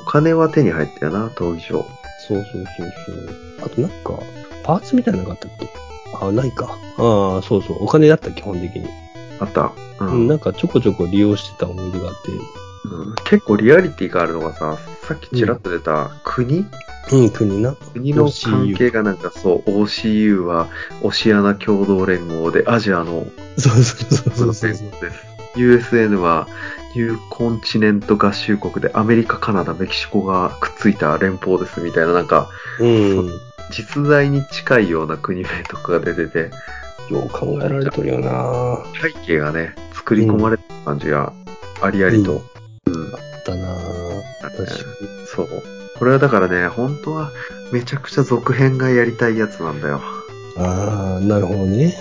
[0.08, 1.86] 金は手に入ったよな、闘技場。
[2.28, 3.66] そうそうそう。
[3.66, 4.20] あとなんか、
[4.64, 5.70] パーツみたいなのなかったっけ？
[6.22, 6.78] あ、ないか。
[6.98, 7.84] ああ、そうそう。
[7.84, 8.88] お金だった、基本的に。
[9.40, 9.72] あった。
[10.00, 12.32] ううんん、なんかちょこちょこ利用してた思い出があって。
[12.86, 13.16] うん。
[13.26, 16.66] 結構リアリティがあるのがさ、さっきちらっと出た国、
[17.12, 17.76] うん、国な。
[17.94, 20.68] 国の関係がなんかそう、OCU は
[21.02, 23.26] オシアナ共同連合でアジアの
[23.58, 24.54] そうそうそうそう。
[24.54, 24.70] そう。
[24.70, 24.86] です。
[25.56, 26.48] USN は
[26.96, 33.30] ニューコンチネント合衆国でアメリカ、カナダ、メキシコがくっついた連邦ですみたいななんかうん。
[33.72, 36.52] 実在に近いような国名とかが出てて。
[37.10, 38.80] よう考えられとるよな。
[39.02, 41.34] 背景がね作り込まれてる感じが
[41.82, 42.42] ありありと、
[42.94, 43.76] うんあったな
[44.42, 45.28] 確かに。
[45.28, 45.64] そう
[45.98, 47.32] これはだからね本当は
[47.72, 50.02] めちゃくちゃ続編がやりたいやつなんだよ
[50.58, 51.96] ああ、なるほどね。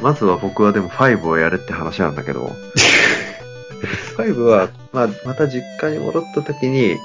[0.00, 2.50] まずは僕はでも5をやれって話なんだけど
[4.16, 6.96] 5は、まあ、また実家に戻った時に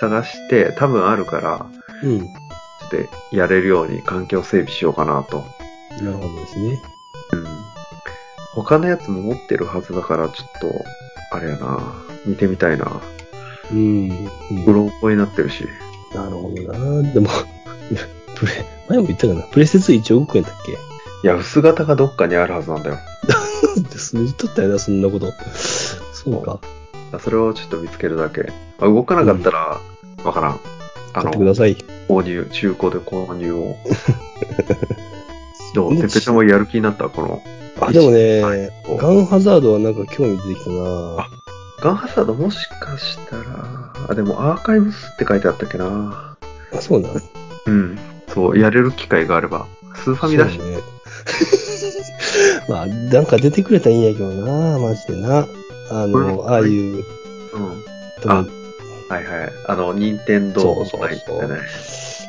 [0.00, 1.66] 探して多分あるから
[2.02, 2.20] うん。
[2.20, 5.44] ちょっとやれるように環境整備しようかなと。
[6.00, 6.82] なるほどですね。
[7.32, 7.46] うん。
[8.54, 10.84] 他のやつも持ってるはずだから、ちょっと、
[11.34, 11.94] あれやな。
[12.26, 13.00] 見てみたいな。
[13.72, 14.10] うん。
[14.66, 15.66] うろ覚えになってるし。
[16.14, 16.72] なるほど
[17.02, 17.28] なでも、
[18.36, 19.42] プレ、前も言ったかな。
[19.42, 20.72] プレステ2 1億円だっけ？
[20.72, 20.74] い
[21.26, 22.98] や、薄型がどっかにあるはずなんだよ。
[23.90, 25.32] です言っとったよな、そんなこと。
[26.12, 26.60] そうか。
[27.20, 28.42] それをちょっと見つけるだけ。
[28.78, 29.80] まあ、動かなかったら、
[30.24, 30.60] わからん。
[31.14, 31.76] あの、ください。
[32.08, 33.76] 購入、中古で購入を。
[35.74, 35.94] どう？
[35.96, 37.42] でてっぺちゃんもやる気になったこの。
[37.80, 41.30] あ、でもはねい、ガンハザードはなんか興味出てきたな
[41.80, 46.36] ガンハザードもしかしたら、あ、でもアーカイブスって書いてあったっけな。
[46.72, 47.22] あ、そうなん
[47.66, 47.98] うん。
[48.28, 49.66] そう、やれる機会があれば。
[49.94, 50.58] スーファミだし。
[50.58, 50.78] そうね。
[52.68, 55.46] まあ、なんか出てくれたらいいんやけどなマジでな。
[55.90, 57.04] あこれの、ああいう、
[57.54, 57.84] うん。
[58.26, 58.44] あ
[59.08, 59.52] はいはい。
[59.66, 61.58] あの、任天堂そうそうそう。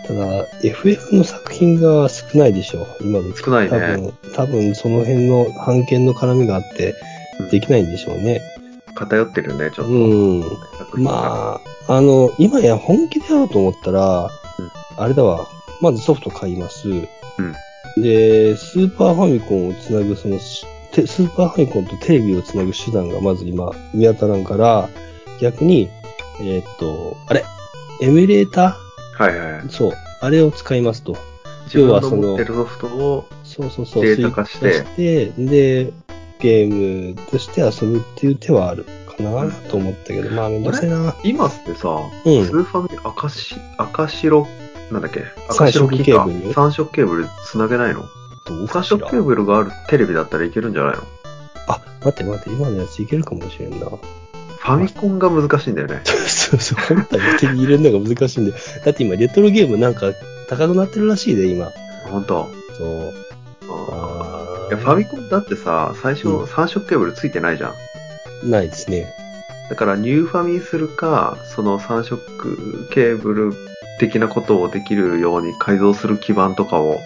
[0.07, 3.69] ただ、FF の作品が少ないでしょ、今の少ないね。
[3.69, 6.95] 多分、多分その辺の版権の絡みがあって、
[7.51, 8.41] できないんでしょうね。
[8.95, 9.91] 偏ってるね、ちょっと。
[9.91, 10.43] うん。
[11.03, 14.29] まあ、あの、今や本気でやろうと思ったら、
[14.97, 15.47] あれだわ、
[15.81, 16.87] まずソフト買います。
[17.97, 20.37] で、スーパーファミコンをつなぐ、その、
[20.91, 24.89] てスーパーファミコンとテレビをつなぐ手段がまず今見当たらんから、
[25.41, 25.89] 逆に、
[26.41, 27.43] えーっと、あれ、
[28.01, 28.77] エミュレータ
[29.17, 29.69] はいはい。
[29.69, 29.93] そう。
[30.21, 31.17] あれを使いますと。
[31.65, 34.03] 自分の要はその持ってるソフトを、そうそうそう。
[34.05, 34.83] データ化して
[35.37, 35.93] で、
[36.39, 41.15] ゲームとして遊ぶっていう手はあるかなと思ったけど、まあめんどくな。
[41.23, 41.89] 今ってさ、
[42.25, 44.47] うんスーファミ赤し、赤白、
[44.91, 45.23] なんだっけ？
[45.49, 48.03] 赤白キーかケーブル三色ケーブル繋げないの？
[48.67, 51.01] 三色ケーブルがあるテレビだったらいけるんじゃないの？
[51.67, 53.87] あ、待って待って、今のやついけるかもしれんな。
[54.65, 56.01] ファミコンが難しいんだよね。
[56.05, 58.51] そうそう、本体を手に入れるのが難しいんで。
[58.83, 60.11] だって今、レトロゲームなんか
[60.49, 61.71] 高くなってるらしいで、今。
[62.09, 62.49] ほんと。
[62.75, 63.13] そう。
[63.69, 67.73] あいや、ファミコンだってさ、最うん初三色ケーブルついてないじゃん。
[68.45, 69.13] ーないですね。
[69.69, 72.19] だからニューファミするか、その三色
[72.91, 73.53] ケーブル
[73.99, 76.97] 的なことをできるように改造する基板とかを、ん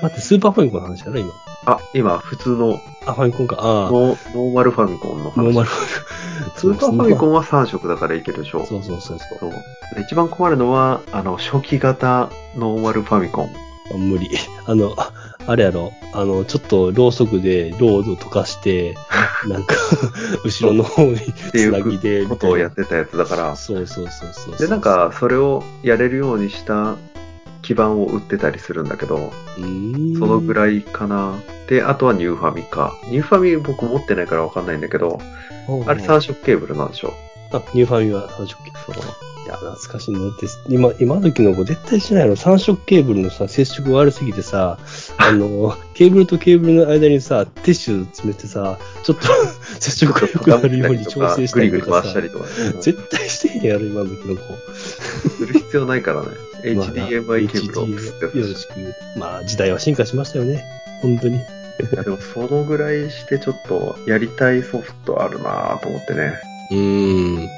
[0.00, 1.32] 待って、スーパーファミコンの話やろ、今。
[1.66, 3.56] あ、今普通のあ、ファミコンか。
[3.58, 5.36] ああ、ノーマルファミコンの話。
[5.36, 5.68] ノーマル。
[6.56, 8.64] スーパーファミコンは3色だからいけるでしょ。
[8.66, 9.38] そうそうそうそう。
[9.40, 9.50] そう？
[9.94, 13.50] で一番困るのは、あの、初期型ノーマルファミコン。
[13.92, 14.28] あ無理。
[14.66, 15.12] あの、あ
[15.46, 18.94] あれやろ、あの、ちょっとろうそくでロード溶かして、
[19.46, 19.74] なんか、
[20.44, 21.16] 後ろの方にっ
[21.52, 23.56] ていつなぎで、うことをやってたやつだから。
[23.56, 24.58] そうそうそうそう。
[24.58, 26.96] で、なんか、それをやれるようにした
[27.60, 30.54] 基板を売ってたりするんだけど、そのぐい。
[30.54, 31.34] らいかな。
[31.68, 32.94] で、あとはニューファミか。
[33.06, 35.18] ニューファミ僕持ってないからわかんないんだけど、
[35.86, 37.14] あれ3色ケーブルなんでしょ。
[37.52, 39.00] あ、ニューファミは3色ケーブル。
[39.00, 39.34] そう。
[39.44, 40.20] いや、懐かしいんだ。
[40.20, 42.34] だって、今、今時の子絶対しないの。
[42.34, 44.78] 3色ケーブルのさ、接触悪すぎてさ、
[45.18, 49.28] あの、ケーブルとケーブルの間にさ、ティッシュ詰めてさ、ちょっと
[49.80, 52.50] 接触が良くなるように調整したグリグリりとかさ回した、りとかね。
[52.80, 54.42] 絶対してへんやろ、今時の子。
[55.28, 56.28] する必要ないからね。
[56.62, 57.96] HDMI ケーブルをよ
[58.48, 58.72] ろしく。
[59.18, 60.83] まあ、時代は進化しましたよね。
[61.04, 61.36] 本当に。
[61.36, 61.40] い
[61.96, 66.32] やでもそのぐらいしてちょっとやりたいソフトあるなぁと思ってね。
[66.70, 67.48] うーん。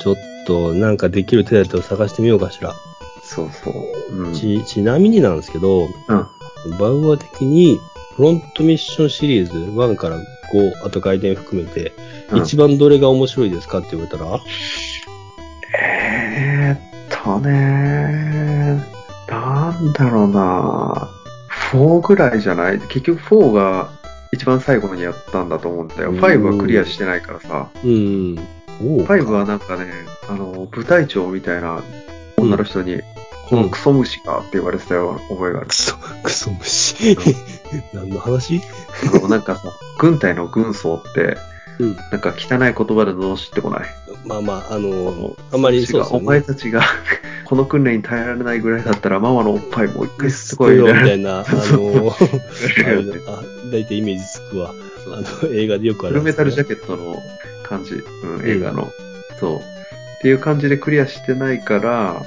[0.00, 0.16] ちょっ
[0.46, 2.74] と、なんかできる手立てを探してみようかしら。
[3.22, 3.70] そうそ
[4.10, 4.14] う。
[4.14, 4.34] うん。
[4.34, 5.88] ち、ちなみになんですけど、うん。
[6.78, 7.78] バウアー的に、
[8.16, 10.16] フロントミッションシリーズ1から
[10.52, 11.92] 5、あと外伝含めて、
[12.30, 14.40] うん一番どれが面白いですかって言われたら、
[15.78, 16.78] えーっ
[17.24, 18.82] とね
[19.28, 21.15] なんだろうな
[21.72, 22.78] 4ぐらいじゃない？
[22.80, 23.90] 結局4が
[24.32, 26.10] 一番最後にやったんだと思うんだよ。
[26.10, 27.68] うん5はクリアしてないからさ。
[27.84, 28.38] うん。
[28.82, 29.90] おう5はなんかね、
[30.28, 31.82] あの、部隊長みたいな
[32.36, 33.00] 女の人に、
[33.48, 35.74] このクソ虫かって言われてたよ、覚えがあるク。
[35.74, 37.16] ソ、クソ虫。
[37.94, 38.60] 何の話？
[39.14, 39.62] あの、なんかさ、
[39.98, 41.36] 軍隊の軍曹って、
[41.78, 41.96] うん。
[42.10, 43.80] なんか汚い言葉で罵ってこない？
[44.24, 46.44] まあまあ、あの、あんまりそうですよお前ね。
[46.46, 46.82] たちが
[47.46, 51.40] この訓練に耐えられないぐらいだったらママのおっぱいもう一回すごいよ、みたいな。
[51.40, 54.74] あの、 あ大体イメージつくわ。
[55.08, 56.20] あの、映画でよくあるね。
[56.20, 57.22] フルメタルジャケットの
[57.62, 58.90] 感じ、うん、映画の、
[59.38, 59.56] そう。
[59.58, 59.60] っ
[60.22, 62.22] ていう感じでクリアしてないから、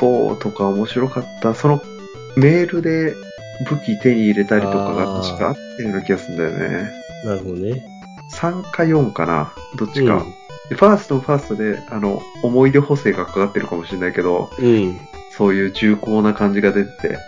[0.00, 1.54] 4とか面白かった。
[1.54, 1.80] その
[2.36, 3.14] メールで
[3.68, 6.90] 武器手に入れたりとかが確かあったような気がするんだよね。
[7.24, 7.84] なるほどね。
[8.34, 10.16] 3か4かなどっちか。
[10.16, 14.98] うんでファーストもファーストで、あの、思い出補正がかかってるかもしれないけど、うん。
[15.36, 17.18] そういう重厚な感じが出てて、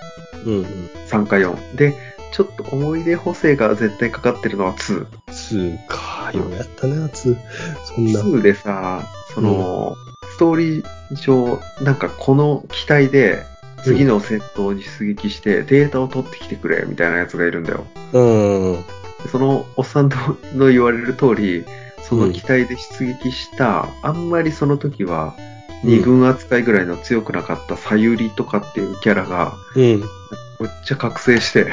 [0.44, 0.58] うん。
[0.58, 0.64] うん。
[1.08, 1.76] 3か4。
[1.76, 1.94] で、
[2.32, 5.06] ちょっと思い出補正が絶対かかってるのは2。
[5.28, 6.30] 2か。
[6.34, 7.36] ようやったな、2。
[7.84, 8.20] そんな。
[8.20, 9.02] 2でさ、
[9.34, 9.96] その、
[10.34, 10.84] ストーリー
[11.14, 13.44] 上、なんかこの機体で、
[13.84, 17.86] 次の戦闘に出撃してデータを取ってきてくれ、みたいなやつがいるんだよ。
[18.12, 18.20] う
[18.78, 18.84] ん。
[19.30, 20.08] そのおっさん
[20.54, 21.64] の言われる通り、
[22.08, 25.34] その機体で出撃した、あんまりその時は、
[25.84, 29.82] 二軍扱いぐらいの強くなかったさゆりとかっていうキャラが、うん。
[29.82, 30.00] めっ
[30.84, 31.66] ちゃ覚醒して、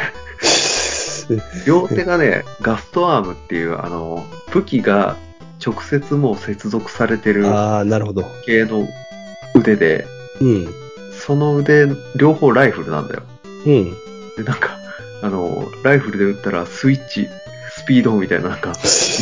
[1.66, 5.16] 両手がね、ガストアームっていう、あの、武器が
[5.66, 8.26] 直接もう接続されてるああ、なるほど。
[8.46, 8.88] 系の
[9.56, 10.06] 腕で、
[10.42, 10.74] うん。
[11.12, 13.24] その腕、両方ライフルなんだよ。
[13.66, 13.92] うん。
[14.36, 14.78] で、なんか、
[15.22, 17.30] あの、ライフルで撃ったらスイッチ、
[17.76, 18.74] スピードみたいな、なんか、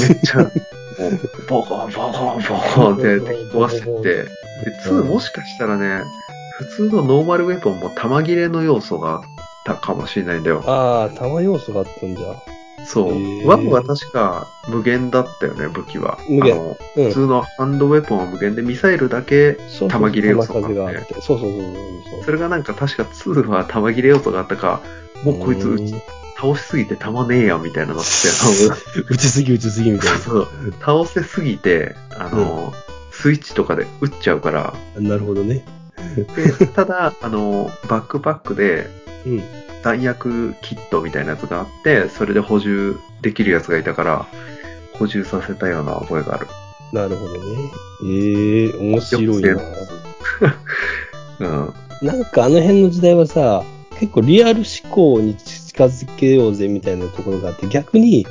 [0.09, 0.51] めっちゃ、
[1.47, 4.27] ボコン、ボコン、ボコンって敵壊してって、で、
[4.85, 6.03] 2もしかしたらね、
[6.57, 9.21] 普通のノーマルウェポンも弾切れの要素があっ
[9.65, 10.63] たかもしれないんだよ。
[10.67, 12.35] ああ、弾要素があったんじゃ。
[12.85, 13.13] そう。
[13.13, 16.17] へー1は確か無限だったよね、武器は。
[16.29, 17.07] 無限あのうん。
[17.07, 21.13] 普通のハンドウェポンは無限で、ミサイルだけ、そうそう弾切れ要素があって弾数があって。
[21.15, 21.61] そうそうそう
[22.11, 24.81] そうそれがなんか確か2は弾切れ要素があったか、
[25.23, 25.95] もうこいつうん撃ち
[26.41, 28.09] 倒しすぎて弾ねえや、みたいなのって、
[29.07, 30.47] 打ちすぎ打ちすぎみたいそう
[30.79, 32.73] 倒せすぎて、あの、
[33.11, 35.09] スイッチとかで撃っちゃうから、な。
[35.09, 35.63] なるほどね。
[36.15, 38.89] でただ、あの、バックパックで
[39.25, 39.43] うん。
[39.83, 44.25] 弾薬キットみたいなやつがあって、それで補充できるやつがいたから、
[44.93, 46.47] 補充させたような覚えがある。
[46.93, 47.71] なるほどね。
[48.05, 49.61] ええ面白いな。
[51.39, 51.73] うん。
[52.01, 53.63] なんかあの辺の時代はさ、
[53.99, 55.35] 結構リアル思考に
[55.89, 58.25] 近づけようぜみたいなところがあって、逆に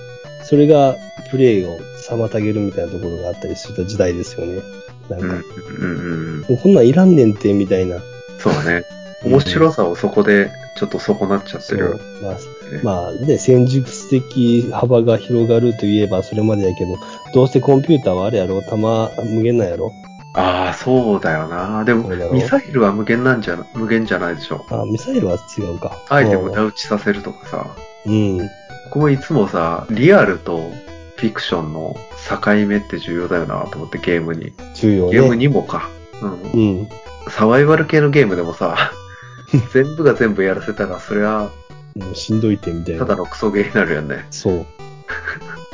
[0.44, 0.96] それが
[1.30, 1.78] プレイを
[2.09, 4.62] 妨げるみたいなところがあったりした時代ですよね。
[5.09, 6.40] なんか、うん、うん、うん。
[6.42, 7.98] もうこんなんいらんねんて、みたいな。
[8.38, 8.84] そうだね。
[9.24, 12.01] 面白さをそこでちょっと損なっちゃってそうる。。
[12.22, 12.38] まあ、ね
[12.82, 16.96] まあね、戦術的幅が広がるといえばそれまでやけど、
[17.34, 18.62] どうせコンピューターはあれやろ？
[18.62, 19.92] 弾無限なんやろ？
[20.34, 21.84] ああ、そうだよな。
[21.84, 24.64] でもそうだ、ろミサイルは無限なんじゃな、無限じゃないでしょ。
[24.70, 26.00] あ、ミサイルは違うか。
[26.08, 27.66] あえて無駄打ちさせるとかさ。
[28.06, 28.38] うん。
[28.86, 30.70] 僕もいつもさ、リアルと
[31.16, 31.96] フィクションの
[32.28, 34.52] 境目って重要だよなと思ってゲームに。
[34.74, 35.12] 重要ね。
[35.12, 35.90] ゲームにもか。
[36.22, 36.42] うん。
[36.42, 36.88] うん。
[37.28, 38.92] サバイバル系のゲームでもさ、
[39.72, 41.50] 全部が全部やらせたら、それは
[41.96, 43.00] もうしんどいてみたいな。
[43.00, 44.26] ただのクソゲーになるよね。
[44.30, 44.66] そう。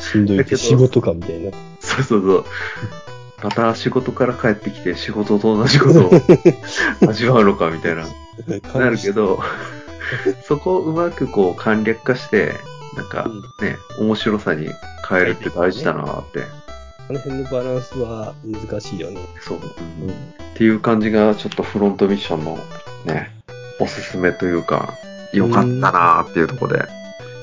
[0.00, 1.50] しんどいだけどて仕事かみたいな。
[1.80, 2.44] そうそうそう。
[3.42, 6.10] また仕事から帰ってきて仕事と同じことを
[7.08, 8.04] 味わうのかみたいな、
[8.74, 9.40] なるけど、
[10.46, 12.54] そこをうまくこう簡略化して、
[12.96, 13.28] なんか
[13.60, 14.70] ね、面白さに
[15.08, 16.44] 変えるって大事だなって。
[17.08, 19.20] あの辺のバランスは難しいよね。
[19.40, 19.58] そう。
[19.58, 19.60] っ
[20.54, 22.58] ていう感じがちょっとフロントミッションの
[23.04, 23.30] ね、
[23.78, 24.94] おすすめというか、
[25.32, 26.95] 良かったなーっていうところで。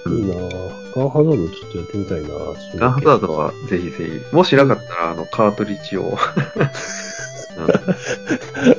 [0.09, 0.95] いいなぁ。
[0.95, 4.35] ガンハザードちょっとやってみたいなぁガンハザードはぜひぜひ。
[4.35, 6.17] もしなかったら、あの、カートリッジを。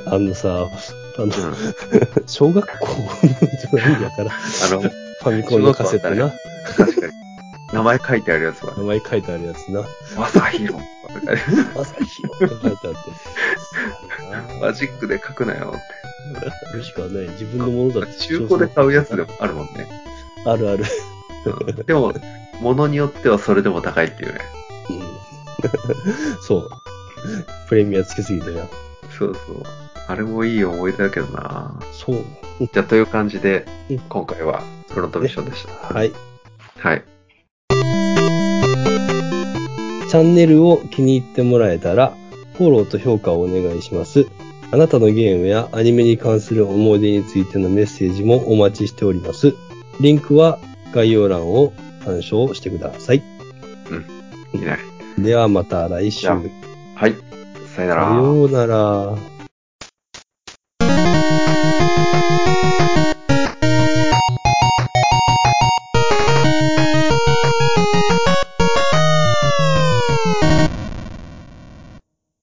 [0.07, 0.69] あのさ、
[1.17, 1.55] あの、うんうん
[2.27, 2.87] 小学校
[3.21, 6.31] じゃないんやから、あの、ファミコンのカセットな。
[6.75, 7.13] 確かに。
[7.73, 8.83] 名前書いてあるやつは名。
[8.83, 9.83] 前書いてあるやつな。
[10.17, 10.79] マサヒロ。
[11.75, 14.61] 朝日って書いてあって。
[14.61, 18.11] マジックで書くなよっもしくはね、自分のものだて。
[18.11, 19.87] って中古で買うやつでもあるもんね。
[20.45, 20.83] あるある。
[21.51, 22.13] うんでも、
[22.61, 24.39] 物によってはそれでも高いっていうね。
[24.89, 25.15] うん
[26.41, 26.69] そう。
[27.67, 28.67] プレミアつけすぎてな。
[29.17, 29.63] そうそう。
[30.07, 32.23] あれもいい思い出だけどなそう。
[32.59, 35.93] じゃあ、という感じでうん、今回はフロントミッションでした。
[35.93, 36.11] はい。
[36.77, 37.03] はい。
[37.69, 42.13] チャンネルを気に入ってもらえたら、
[42.57, 44.27] フォローと評価をお願いします。
[44.71, 49.53] あなたのゲームやアニメに関する思い出についてのメッセージもお待ちしております。
[49.99, 50.59] リンクは
[50.95, 51.73] 概要欄を
[52.05, 53.17] 参照してください。
[54.53, 54.77] いいね。
[55.17, 56.27] ではまた来週。
[56.27, 56.39] は
[57.07, 57.15] い。
[57.75, 58.01] さよなら。
[58.07, 59.35] さようなら。